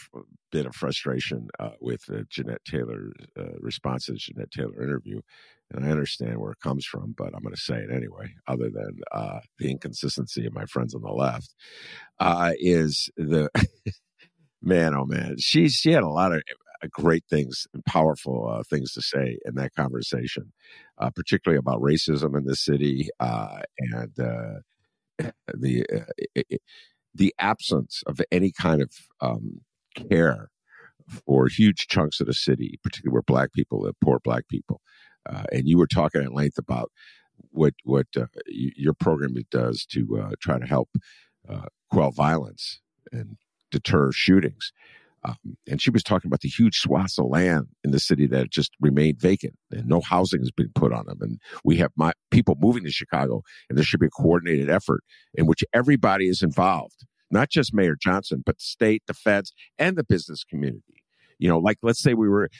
[0.50, 5.20] bit of frustration uh, with uh, Jeanette Taylor's uh, response to the Jeanette Taylor interview,
[5.74, 8.34] and I understand where it comes from, but I'm going to say it anyway.
[8.46, 11.54] Other than uh, the inconsistency of my friends on the left,
[12.20, 13.48] uh, is the
[14.62, 16.42] man, oh man, she she had a lot of
[16.82, 20.52] uh, great things and powerful things to say in that conversation,
[21.14, 24.12] particularly about racism in the city and
[25.46, 26.04] the.
[26.34, 26.60] It,
[27.14, 29.60] the absence of any kind of um,
[29.94, 30.48] care
[31.26, 34.80] for huge chunks of the city, particularly where black people live, poor black people.
[35.28, 36.90] Uh, and you were talking at length about
[37.50, 40.88] what what uh, your program does to uh, try to help
[41.48, 42.80] uh, quell violence
[43.12, 43.36] and
[43.70, 44.72] deter shootings.
[45.24, 48.50] Um, and she was talking about the huge swaths of land in the city that
[48.50, 51.18] just remained vacant and no housing has been put on them.
[51.20, 55.04] And we have my, people moving to Chicago, and there should be a coordinated effort
[55.34, 59.96] in which everybody is involved, not just Mayor Johnson, but the state, the feds, and
[59.96, 61.01] the business community.
[61.38, 62.50] You know, like let's say we were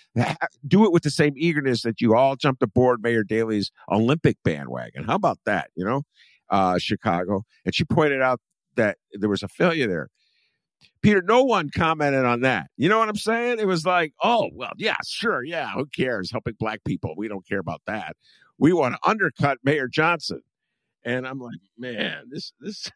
[0.66, 5.04] do it with the same eagerness that you all jumped aboard Mayor Daley's Olympic bandwagon.
[5.04, 5.70] How about that?
[5.74, 6.02] You know,
[6.50, 8.40] uh, Chicago, and she pointed out
[8.76, 10.08] that there was a failure there
[11.02, 12.68] Peter, no one commented on that.
[12.76, 13.58] You know what I'm saying?
[13.58, 15.42] It was like, oh, well, yeah, sure.
[15.42, 15.70] Yeah.
[15.72, 16.30] Who cares?
[16.30, 17.14] Helping black people.
[17.16, 18.16] We don't care about that.
[18.58, 20.40] We want to undercut Mayor Johnson.
[21.04, 22.88] And I'm like, man, this, this.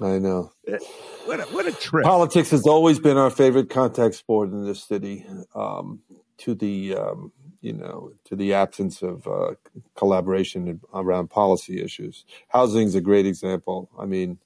[0.00, 0.52] I know.
[0.66, 0.78] Eh,
[1.24, 2.04] what a, what a trip.
[2.04, 5.26] Politics has always been our favorite contact sport in this city.
[5.54, 6.00] Um,
[6.38, 9.54] to the, um, you know, to the absence of uh,
[9.94, 12.24] collaboration around policy issues.
[12.48, 13.90] Housing is a great example.
[13.98, 14.38] I mean,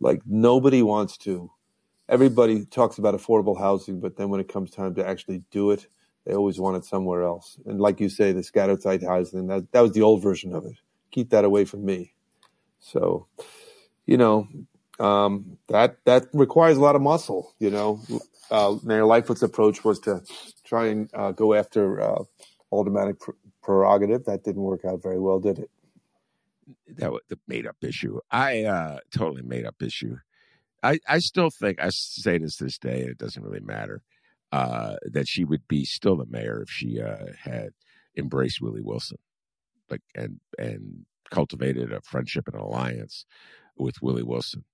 [0.00, 1.50] like nobody wants to.
[2.08, 5.86] Everybody talks about affordable housing, but then when it comes time to actually do it,
[6.24, 7.58] they always want it somewhere else.
[7.66, 10.64] And like you say, the scattered site housing, that, that was the old version of
[10.64, 10.76] it.
[11.10, 12.14] Keep that away from me.
[12.80, 13.26] So,
[14.08, 14.48] you know,
[15.00, 17.54] um, that that requires a lot of muscle.
[17.60, 18.00] You know,
[18.50, 20.22] uh, Mayor Lightfoot's approach was to
[20.64, 22.24] try and uh, go after uh,
[22.72, 23.32] aldermanic pr-
[23.62, 24.26] prerogative.
[24.26, 25.70] That didn't work out very well, did it?
[26.96, 28.20] that was the made up issue.
[28.30, 30.18] I uh totally made up issue.
[30.82, 33.02] I I still think I say this this day.
[33.02, 34.02] and It doesn't really matter
[34.52, 37.70] uh, that she would be still the mayor if she uh, had
[38.16, 39.18] embraced Willie Wilson,
[39.90, 43.26] like and and cultivated a friendship and alliance
[43.78, 44.64] with Willie Wilson.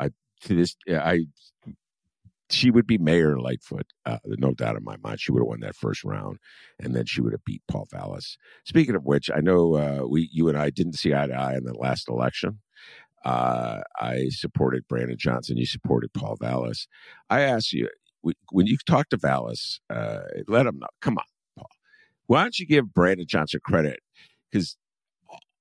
[0.00, 0.10] I
[0.42, 1.26] to this I
[2.50, 3.86] she would be Mayor Lightfoot.
[4.04, 5.20] Uh, no doubt in my mind.
[5.20, 6.38] She would have won that first round,
[6.78, 8.36] and then she would have beat Paul Vallas.
[8.64, 11.56] Speaking of which, I know uh, we, you and I didn't see eye to eye
[11.56, 12.60] in the last election.
[13.24, 15.56] Uh, I supported Brandon Johnson.
[15.56, 16.88] You supported Paul Vallas.
[17.30, 17.88] I asked you
[18.50, 20.88] when you talk to Vallas, uh, let him know.
[21.00, 21.24] Come on,
[21.56, 21.70] Paul.
[22.26, 24.00] Why don't you give Brandon Johnson credit?
[24.50, 24.76] Because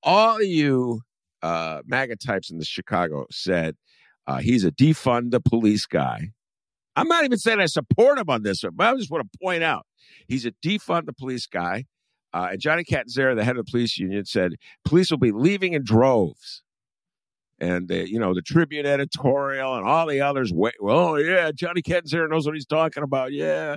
[0.04, 1.02] all you
[1.44, 3.76] uh, MAGA types in the Chicago said
[4.28, 6.32] uh, he's a defund the police guy
[6.96, 9.64] I'm not even saying I support him on this, but I just want to point
[9.64, 9.86] out
[10.28, 11.86] he's a defund the police guy.
[12.34, 15.74] Uh, and Johnny Catanzara, the head of the police union, said police will be leaving
[15.74, 16.64] in droves.
[17.60, 20.52] And the, you know the Tribune editorial and all the others.
[20.52, 23.34] Wait, well, yeah, Johnny Catanzara knows what he's talking about.
[23.34, 23.76] Yeah,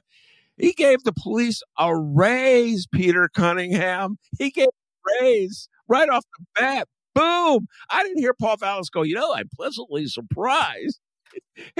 [0.57, 2.87] he gave the police a raise.
[2.87, 6.89] Peter Cunningham, he gave a raise right off the bat.
[7.15, 7.67] Boom!
[7.91, 9.03] I didn't hear Paul Vallas go.
[9.03, 11.01] You know, I'm pleasantly surprised.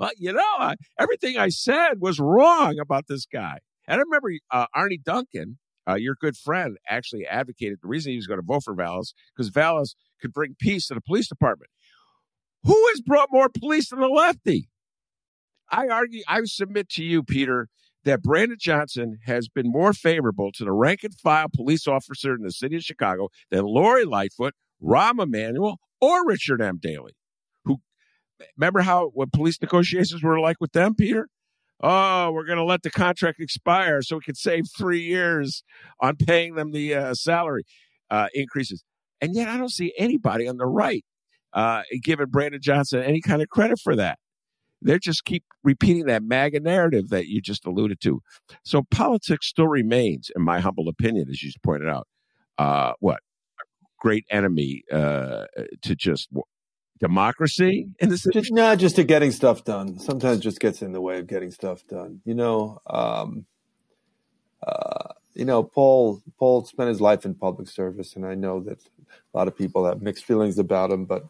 [0.00, 3.58] uh, you know, uh, everything I said was wrong about this guy.
[3.86, 8.16] And I remember uh, Arne Duncan, uh, your good friend, actually advocated the reason he
[8.16, 11.70] was going to vote for Vallas because Vallas could bring peace to the police department.
[12.64, 14.68] Who has brought more police than the lefty?
[15.70, 17.68] I argue, I submit to you, Peter,
[18.04, 22.42] that Brandon Johnson has been more favorable to the rank and file police officer in
[22.42, 26.78] the city of Chicago than Lori Lightfoot, Rahm Emanuel, or Richard M.
[26.80, 27.12] Daley
[27.64, 27.78] Who
[28.56, 31.28] remember how what police negotiations were like with them, Peter?
[31.80, 35.62] Oh, we're going to let the contract expire so we could save three years
[36.00, 37.64] on paying them the uh, salary
[38.10, 38.82] uh, increases.
[39.20, 41.04] And yet, I don't see anybody on the right
[41.52, 44.18] uh, giving Brandon Johnson any kind of credit for that.
[44.82, 48.20] They just keep repeating that MAGA narrative that you just alluded to.
[48.64, 52.06] So politics still remains, in my humble opinion, as you pointed out,
[52.58, 53.20] uh, what?
[54.00, 55.46] Great enemy uh,
[55.82, 56.28] to just
[57.00, 59.98] democracy in this just, no just to getting stuff done.
[59.98, 62.20] Sometimes just gets in the way of getting stuff done.
[62.24, 63.46] You know um,
[64.66, 65.07] uh,
[65.38, 68.80] you know paul paul spent his life in public service and i know that
[69.32, 71.24] a lot of people have mixed feelings about him but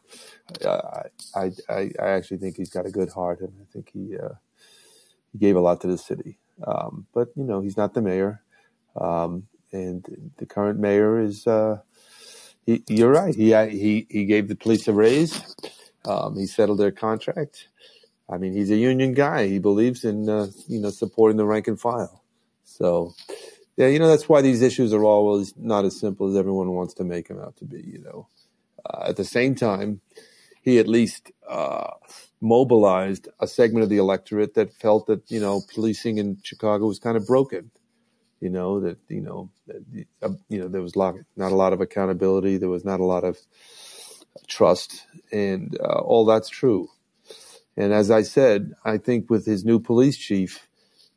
[0.66, 4.34] I, I i actually think he's got a good heart and i think he uh,
[5.32, 8.42] he gave a lot to the city um, but you know he's not the mayor
[9.00, 11.78] um, and the current mayor is uh,
[12.68, 13.34] he, you're right.
[13.34, 15.42] He he he gave the police a raise.
[16.04, 17.68] Um, he settled their contract.
[18.28, 19.46] I mean, he's a union guy.
[19.46, 22.22] He believes in uh, you know supporting the rank and file.
[22.64, 23.14] So,
[23.78, 26.94] yeah, you know that's why these issues are always not as simple as everyone wants
[26.94, 27.80] to make them out to be.
[27.80, 28.28] You know,
[28.84, 30.02] uh, at the same time,
[30.62, 31.92] he at least uh,
[32.42, 36.98] mobilized a segment of the electorate that felt that you know policing in Chicago was
[36.98, 37.70] kind of broken
[38.40, 41.72] you know that you know that, uh, you know there was lot, not a lot
[41.72, 43.38] of accountability there was not a lot of
[44.46, 46.88] trust and uh, all that's true
[47.76, 50.68] and as i said i think with his new police chief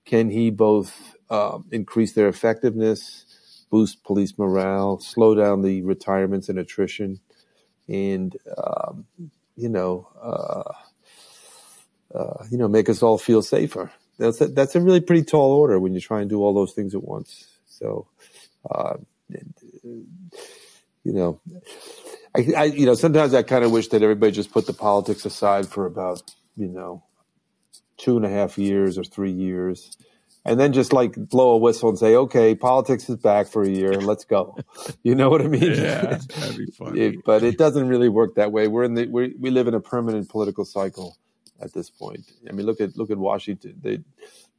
[0.05, 6.59] can he both um, increase their effectiveness boost police morale slow down the retirements and
[6.59, 7.19] attrition
[7.87, 9.05] and um,
[9.55, 10.73] you know uh,
[12.17, 15.51] uh you know make us all feel safer that's a, that's a really pretty tall
[15.51, 17.47] order when you try and do all those things at once.
[17.65, 18.07] So,
[18.69, 18.97] uh,
[19.29, 20.05] you
[21.03, 21.41] know,
[22.35, 25.25] I, I, you know sometimes I kind of wish that everybody just put the politics
[25.25, 26.21] aside for about
[26.55, 27.03] you know
[27.97, 29.97] two and a half years or three years,
[30.43, 33.69] and then just like blow a whistle and say, okay, politics is back for a
[33.69, 34.57] year, let's go.
[35.03, 35.63] You know what I mean?
[35.71, 37.17] Yeah, that'd be funny.
[37.25, 38.67] But it doesn't really work that way.
[38.67, 41.17] We're in the we we live in a permanent political cycle
[41.59, 42.31] at this point.
[42.47, 43.75] I mean, look at look at Washington.
[43.81, 43.99] They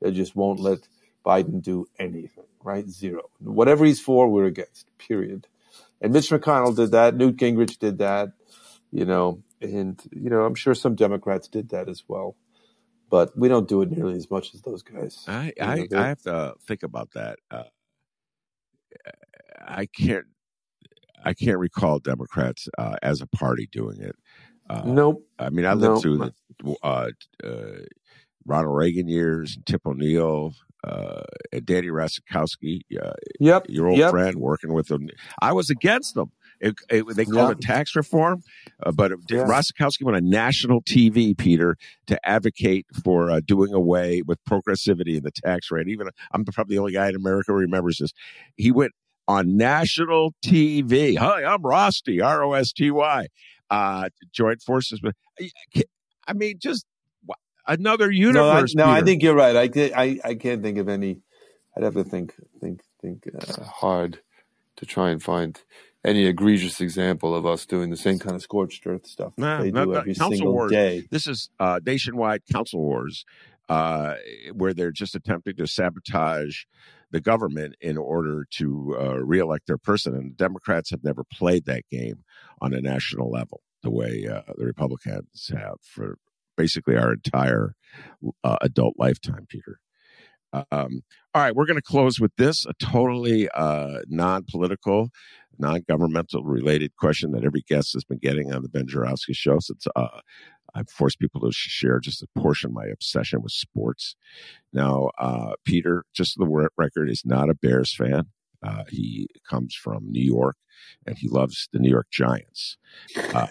[0.00, 0.80] they just won't let
[1.24, 2.44] Biden do anything.
[2.62, 3.30] Right, zero.
[3.40, 4.86] Whatever he's for, we're against.
[4.98, 5.46] Period.
[6.00, 7.16] And Mitch McConnell did that.
[7.16, 8.32] Newt Gingrich did that.
[8.90, 12.36] You know, and you know, I'm sure some Democrats did that as well.
[13.12, 15.22] But we don't do it nearly as much as those guys.
[15.28, 17.38] I I, I have to think about that.
[17.50, 17.64] Uh,
[19.60, 20.24] I can't
[21.22, 24.16] I can't recall Democrats uh, as a party doing it.
[24.70, 25.28] Uh, nope.
[25.38, 26.02] I mean, I lived nope.
[26.02, 26.32] through
[26.64, 27.10] the uh,
[27.44, 27.82] uh,
[28.46, 34.10] Ronald Reagan years, and Tip O'Neill, uh, and Danny Rostenkowski, uh, yep, your old yep.
[34.10, 35.08] friend, working with them.
[35.42, 36.32] I was against them.
[36.62, 37.58] It, it, they called yep.
[37.58, 38.44] it tax reform,
[38.84, 39.40] uh, but yeah.
[39.40, 45.24] Rostenkowski went on national TV, Peter, to advocate for uh, doing away with progressivity in
[45.24, 45.88] the tax rate.
[45.88, 48.12] Even I'm probably the only guy in America who remembers this.
[48.56, 48.92] He went
[49.26, 51.18] on national TV.
[51.18, 53.26] Hi, I'm Rosty, R O S T Y,
[53.68, 55.00] uh, joint forces.
[55.00, 55.14] But
[56.28, 56.86] I mean, just
[57.66, 58.74] another universe.
[58.76, 59.56] No, I, no, I think you're right.
[59.56, 61.22] I, I, I can't think of any.
[61.76, 64.20] I'd have to think, think, think uh, hard
[64.76, 65.58] to try and find
[66.04, 69.70] any egregious example of us doing the same kind of scorched earth stuff nah, they
[69.70, 70.72] do not, every single wars.
[70.72, 71.04] day.
[71.10, 73.24] This is uh, nationwide council wars
[73.68, 74.14] uh,
[74.52, 76.64] where they're just attempting to sabotage
[77.10, 80.14] the government in order to uh, reelect their person.
[80.14, 82.24] And the Democrats have never played that game
[82.60, 86.16] on a national level the way uh, the Republicans have for
[86.56, 87.74] basically our entire
[88.44, 89.78] uh, adult lifetime, Peter.
[90.52, 91.02] Um,
[91.34, 95.08] all right, we're going to close with this a totally uh, non political,
[95.58, 99.58] non governmental related question that every guest has been getting on the Ben Joravsky show
[99.60, 100.20] since uh,
[100.74, 104.16] I've forced people to share just a portion of my obsession with sports.
[104.72, 108.26] Now, uh, Peter, just the record, is not a Bears fan.
[108.62, 110.56] Uh, he comes from New York
[111.06, 112.76] and he loves the New York Giants.
[113.16, 113.46] Uh,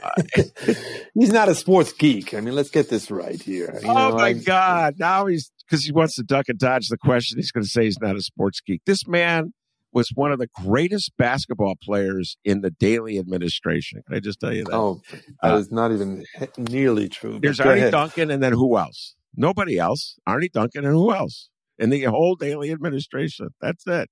[1.13, 2.33] he's not a sports geek.
[2.33, 3.77] I mean, let's get this right here.
[3.81, 4.95] You oh know, my I, God!
[4.99, 7.37] Now he's because he wants to duck and dodge the question.
[7.37, 8.81] He's going to say he's not a sports geek.
[8.85, 9.53] This man
[9.93, 14.01] was one of the greatest basketball players in the Daley administration.
[14.07, 14.73] Can I just tell you that?
[14.73, 15.01] Oh,
[15.41, 16.25] that uh, is not even
[16.57, 17.39] nearly true.
[17.41, 17.91] There's Arne ahead.
[17.91, 19.15] Duncan, and then who else?
[19.35, 20.17] Nobody else.
[20.27, 21.49] Arne Duncan, and who else?
[21.77, 23.49] In the whole Daley administration.
[23.59, 24.09] That's it.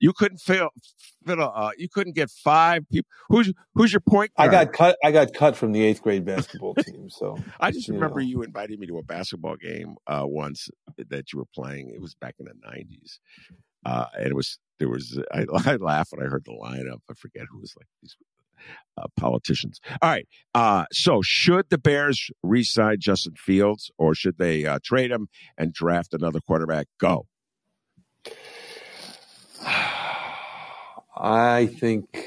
[0.00, 0.70] You couldn't fill,
[1.28, 3.06] uh, you couldn't get five people.
[3.28, 4.48] Who's who's your point guard?
[4.48, 4.96] I got cut.
[5.04, 7.10] I got cut from the eighth grade basketball team.
[7.10, 8.26] So I just you remember know.
[8.26, 11.90] you invited me to a basketball game uh, once that you were playing.
[11.90, 13.20] It was back in the nineties,
[13.84, 16.98] uh, and it was there was I, I laughed when I heard the lineup.
[17.08, 18.16] I forget who was like these
[18.98, 19.80] uh, politicians.
[20.02, 20.26] All right.
[20.54, 25.72] Uh, so, should the Bears re-sign Justin Fields, or should they uh, trade him and
[25.72, 26.88] draft another quarterback?
[26.98, 27.26] Go.
[31.16, 32.24] I think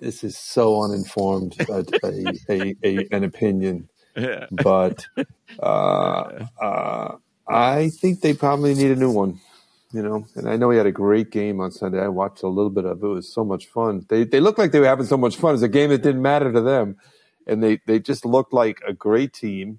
[0.00, 3.88] this is so uninformed a, a, a, a, an opinion,
[4.50, 5.04] but
[5.60, 7.16] uh, uh,
[7.46, 9.40] I think they probably need a new one.
[9.94, 12.00] You know, and I know he had a great game on Sunday.
[12.00, 13.06] I watched a little bit of it.
[13.06, 14.04] It was so much fun.
[14.08, 15.54] They they looked like they were having so much fun.
[15.54, 16.96] It's a game that didn't matter to them,
[17.46, 19.78] and they they just looked like a great team.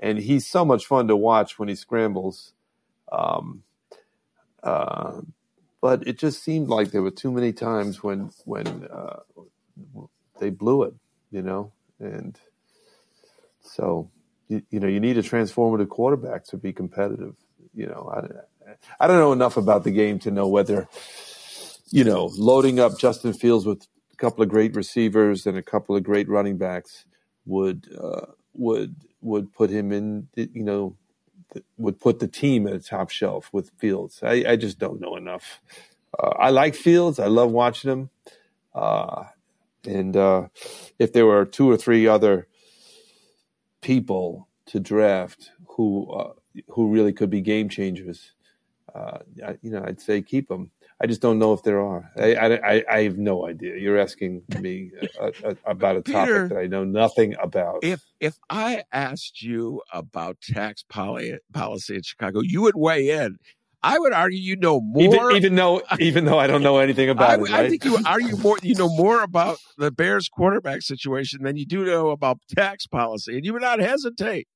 [0.00, 2.54] And he's so much fun to watch when he scrambles.
[3.12, 3.62] Um,
[4.64, 5.20] uh,
[5.80, 9.20] but it just seemed like there were too many times when when uh,
[10.40, 10.94] they blew it,
[11.30, 12.36] you know, and
[13.60, 14.10] so
[14.48, 17.36] you, you, know you need a transformative quarterback to be competitive.
[17.74, 18.42] You know, I,
[19.00, 20.88] I don't know enough about the game to know whether
[21.90, 25.96] you know loading up Justin Fields with a couple of great receivers and a couple
[25.96, 27.04] of great running backs
[27.46, 30.96] would uh, would would put him in you know
[31.76, 34.20] would put the team at a top shelf with Fields.
[34.22, 35.60] I, I just don't know enough.
[36.18, 37.18] Uh, I like Fields.
[37.18, 38.10] I love watching him.
[38.74, 39.24] Uh,
[39.86, 40.48] and uh,
[40.98, 42.46] if there were two or three other
[43.80, 46.32] people to draft who uh,
[46.68, 48.32] who really could be game changers,
[48.94, 49.18] uh,
[49.62, 50.70] you know, I'd say keep them.
[51.00, 52.10] I just don't know if there are.
[52.16, 53.76] I, I, I have no idea.
[53.76, 57.80] You're asking me a, a, about a topic Peter, that I know nothing about.
[57.82, 63.38] If if I asked you about tax policy in Chicago, you would weigh in.
[63.84, 67.08] I would argue you know more, even, even though even though I don't know anything
[67.08, 67.40] about I, it.
[67.40, 67.52] Right?
[67.52, 68.58] I think you argue more.
[68.62, 73.36] You know more about the Bears quarterback situation than you do know about tax policy,
[73.36, 74.46] and you would not hesitate.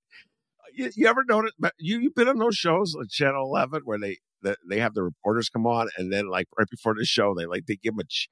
[0.73, 1.53] You, you ever notice?
[1.79, 5.03] You you've been on those shows like Channel Eleven where they the, they have the
[5.03, 8.01] reporters come on, and then like right before the show, they like they give them
[8.01, 8.29] a ch-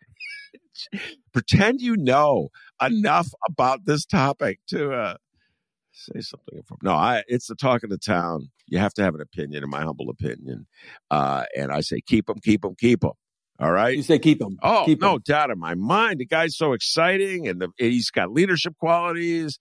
[1.32, 2.48] pretend you know
[2.80, 5.16] enough about this topic to uh,
[5.92, 6.62] say something.
[6.82, 8.50] No, I it's the talk of the town.
[8.66, 10.66] You have to have an opinion, in my humble opinion,
[11.10, 13.12] uh, and I say keep them, keep them, keep them.
[13.60, 13.96] All right.
[13.96, 14.58] You say keep him.
[14.62, 16.18] Oh, keep no doubt in my mind.
[16.18, 19.60] The guy's so exciting and the, he's got leadership qualities.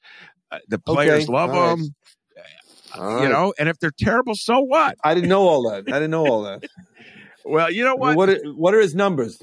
[0.52, 1.32] Uh, the players okay.
[1.32, 1.80] love All him.
[1.82, 1.90] Right.
[2.98, 3.24] Right.
[3.24, 4.98] You know, and if they're terrible, so what?
[5.04, 5.88] I didn't know all that.
[5.88, 6.64] I didn't know all that.
[7.46, 8.16] well, you know what?
[8.16, 9.42] What, are, what are his numbers?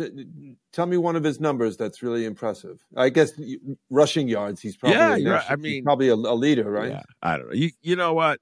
[0.72, 2.84] Tell me one of his numbers that's really impressive.
[2.96, 3.32] I guess
[3.90, 4.60] rushing yards.
[4.60, 5.16] He's probably yeah.
[5.16, 6.90] National, I mean, probably a, a, leader, right?
[6.90, 7.54] Yeah, I don't know.
[7.54, 8.40] You you know what?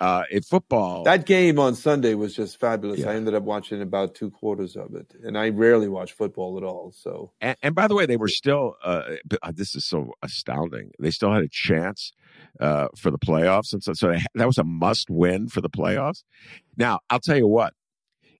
[0.00, 1.04] uh, in football.
[1.04, 3.00] That game on Sunday was just fabulous.
[3.00, 3.10] Yeah.
[3.10, 6.64] I ended up watching about two quarters of it, and I rarely watch football at
[6.64, 6.92] all.
[6.92, 8.76] So, and, and by the way, they were still.
[8.82, 10.92] Uh, uh, this is so astounding.
[10.98, 12.12] They still had a chance
[12.58, 16.22] uh, for the playoffs, and so, so they, that was a must-win for the playoffs.
[16.76, 17.74] Now, I'll tell you what: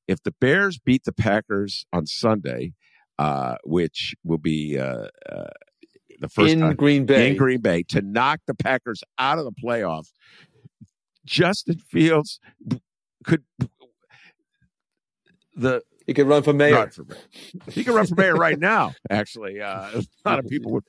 [0.09, 2.73] if the Bears beat the Packers on Sunday,
[3.19, 5.09] uh, which will be uh,
[6.21, 7.31] the first in time, Green Bay.
[7.31, 10.13] In Green Bay to knock the Packers out of the playoffs.
[11.27, 12.41] Justin Fields
[13.25, 13.45] could
[15.55, 16.91] the he could run for mayor.
[16.91, 17.19] For mayor.
[17.71, 18.97] He could run for mayor right now.
[19.09, 20.83] Actually, uh, a lot of people would.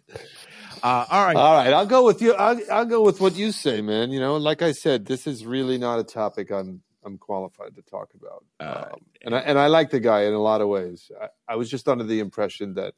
[0.81, 1.71] Uh, all right, all right.
[1.71, 2.33] I'll go with you.
[2.33, 4.09] I'll, I'll go with what you say, man.
[4.09, 7.83] You know, like I said, this is really not a topic I'm I'm qualified to
[7.83, 8.45] talk about.
[8.59, 11.11] Uh, um, and I and I like the guy in a lot of ways.
[11.21, 12.95] I, I was just under the impression that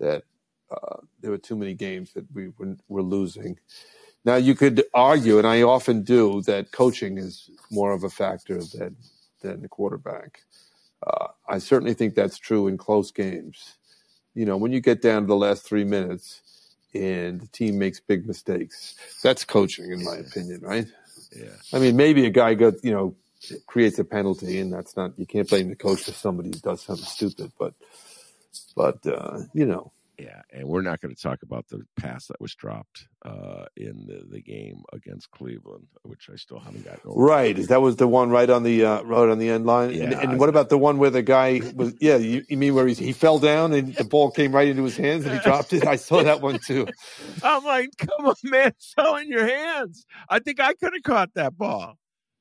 [0.00, 0.24] that
[0.70, 3.58] uh, there were too many games that we were, were losing.
[4.26, 8.60] Now, you could argue, and I often do, that coaching is more of a factor
[8.62, 8.96] than
[9.40, 10.42] than the quarterback.
[11.06, 13.74] Uh, I certainly think that's true in close games.
[14.34, 16.40] You know, when you get down to the last three minutes
[16.94, 20.86] and the team makes big mistakes, that's coaching, in my opinion, right?
[21.36, 21.48] Yeah.
[21.72, 23.14] I mean, maybe a guy got you know
[23.66, 26.82] creates a penalty, and that's not you can't blame the coach for somebody who does
[26.82, 27.74] something stupid, but
[28.76, 32.40] but uh, you know yeah, and we're not going to talk about the pass that
[32.40, 37.20] was dropped uh, in the, the game against Cleveland, which I still haven't got over.
[37.20, 39.92] Right, that was the one right on the uh, right on the end line.
[39.92, 41.94] Yeah, and, and what about the one where the guy was?
[42.00, 44.84] Yeah, you, you mean where he, he fell down and the ball came right into
[44.84, 45.86] his hands and he dropped it?
[45.86, 46.86] I saw that one too.
[47.42, 50.06] I'm like, come on, man, it fell in your hands.
[50.28, 51.98] I think I could have caught that ball.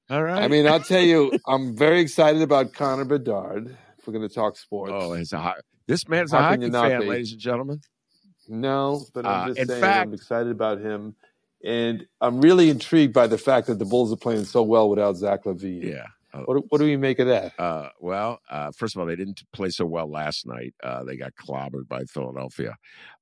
[0.10, 0.44] All right.
[0.44, 3.76] I mean, I'll tell you, I'm very excited about Connor Bedard.
[3.98, 5.58] If we're going to talk sports, oh, it's a hot
[5.88, 7.08] this man's How a hockey fan, be?
[7.08, 7.82] ladies and gentlemen.
[8.48, 11.16] No, but I'm uh, just saying fact, I'm excited about him.
[11.64, 15.16] And I'm really intrigued by the fact that the Bulls are playing so well without
[15.16, 15.84] Zach LaVine.
[15.84, 16.08] Yeah.
[16.34, 17.58] Uh, what, what do we make of that?
[17.58, 20.74] Uh, well, uh, first of all, they didn't play so well last night.
[20.84, 22.76] Uh, they got clobbered by Philadelphia.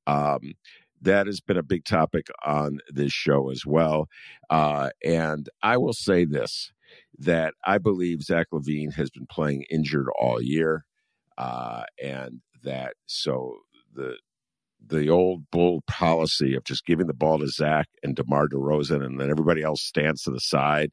[0.07, 0.53] Um,
[1.01, 4.07] that has been a big topic on this show as well.
[4.49, 6.71] Uh, and I will say this
[7.19, 10.85] that I believe Zach LaVine has been playing injured all year.
[11.37, 12.93] Uh, and that.
[13.05, 13.57] So
[13.93, 14.15] the
[14.85, 19.19] the old bull policy of just giving the ball to Zach and DeMar DeRozan and
[19.19, 20.91] then everybody else stands to the side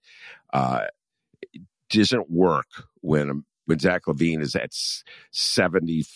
[0.53, 0.85] uh,
[1.89, 2.67] doesn't work
[3.01, 4.71] when when Zach LaVine is at
[5.35, 6.07] 70%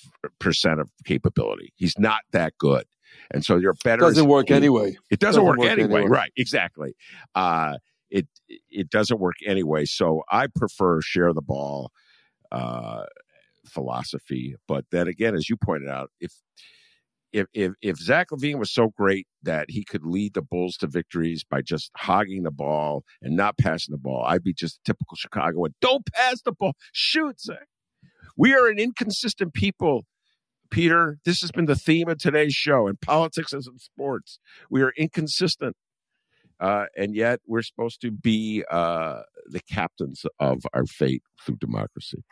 [0.81, 1.73] of capability.
[1.77, 2.85] He's not that good.
[3.31, 4.05] And so you're better.
[4.05, 4.97] It doesn't work anyway.
[5.11, 6.01] It doesn't, doesn't work, work anyway.
[6.01, 6.09] anyway.
[6.09, 6.33] Right.
[6.37, 6.95] Exactly.
[7.35, 7.77] Uh,
[8.11, 8.27] it
[8.71, 9.85] it doesn't work anyway.
[9.85, 11.93] So I prefer share the ball
[12.51, 13.05] uh,
[13.67, 14.57] philosophy.
[14.69, 16.33] But then again, as you pointed out, if
[17.33, 20.87] if if if Zach LaVine was so great that he could lead the Bulls to
[20.87, 25.17] victories by just hogging the ball and not passing the ball, I'd be just typical
[25.17, 27.67] Chicago and don't pass the ball, shoot Zach.
[28.37, 30.05] We are an inconsistent people,
[30.71, 31.19] Peter.
[31.25, 34.39] This has been the theme of today's show in politics as in sports.
[34.71, 35.77] We are inconsistent.
[36.61, 42.23] Uh, and yet we're supposed to be uh, the captains of our fate through democracy.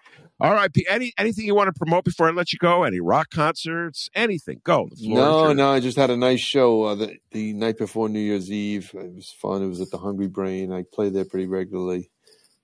[0.41, 2.85] All right, P- any anything you want to promote before I let you go?
[2.85, 4.09] Any rock concerts?
[4.15, 4.61] Anything?
[4.65, 4.89] Go.
[5.01, 5.71] no, no.
[5.71, 8.91] I just had a nice show uh, the, the night before New Year's Eve.
[8.95, 9.63] It was fun.
[9.63, 10.73] It was at the Hungry Brain.
[10.73, 12.11] I play there pretty regularly,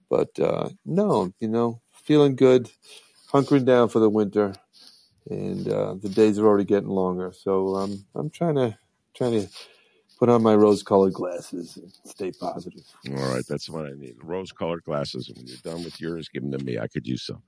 [0.09, 2.71] but uh, no, you know, feeling good,
[3.33, 4.55] hunkering down for the winter,
[5.29, 7.33] and uh, the days are already getting longer.
[7.33, 8.79] So um, I'm trying to
[9.15, 9.49] trying to
[10.19, 12.83] put on my rose colored glasses and stay positive.
[13.11, 14.17] All right, that's what I need.
[14.23, 15.29] Rose colored glasses.
[15.29, 16.79] And when you're done with yours, give them to me.
[16.79, 17.43] I could use some.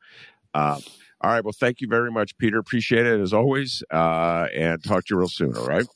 [0.55, 0.81] Uh,
[1.21, 1.45] all right.
[1.45, 2.59] Well, thank you very much, Peter.
[2.59, 3.83] Appreciate it as always.
[3.93, 5.57] Uh, and talk to you real soon.
[5.57, 5.87] All right.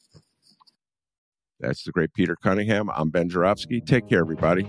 [1.61, 2.91] That's the great Peter Cunningham.
[2.91, 3.81] I'm Ben Joravsky.
[3.81, 4.68] Take care, everybody.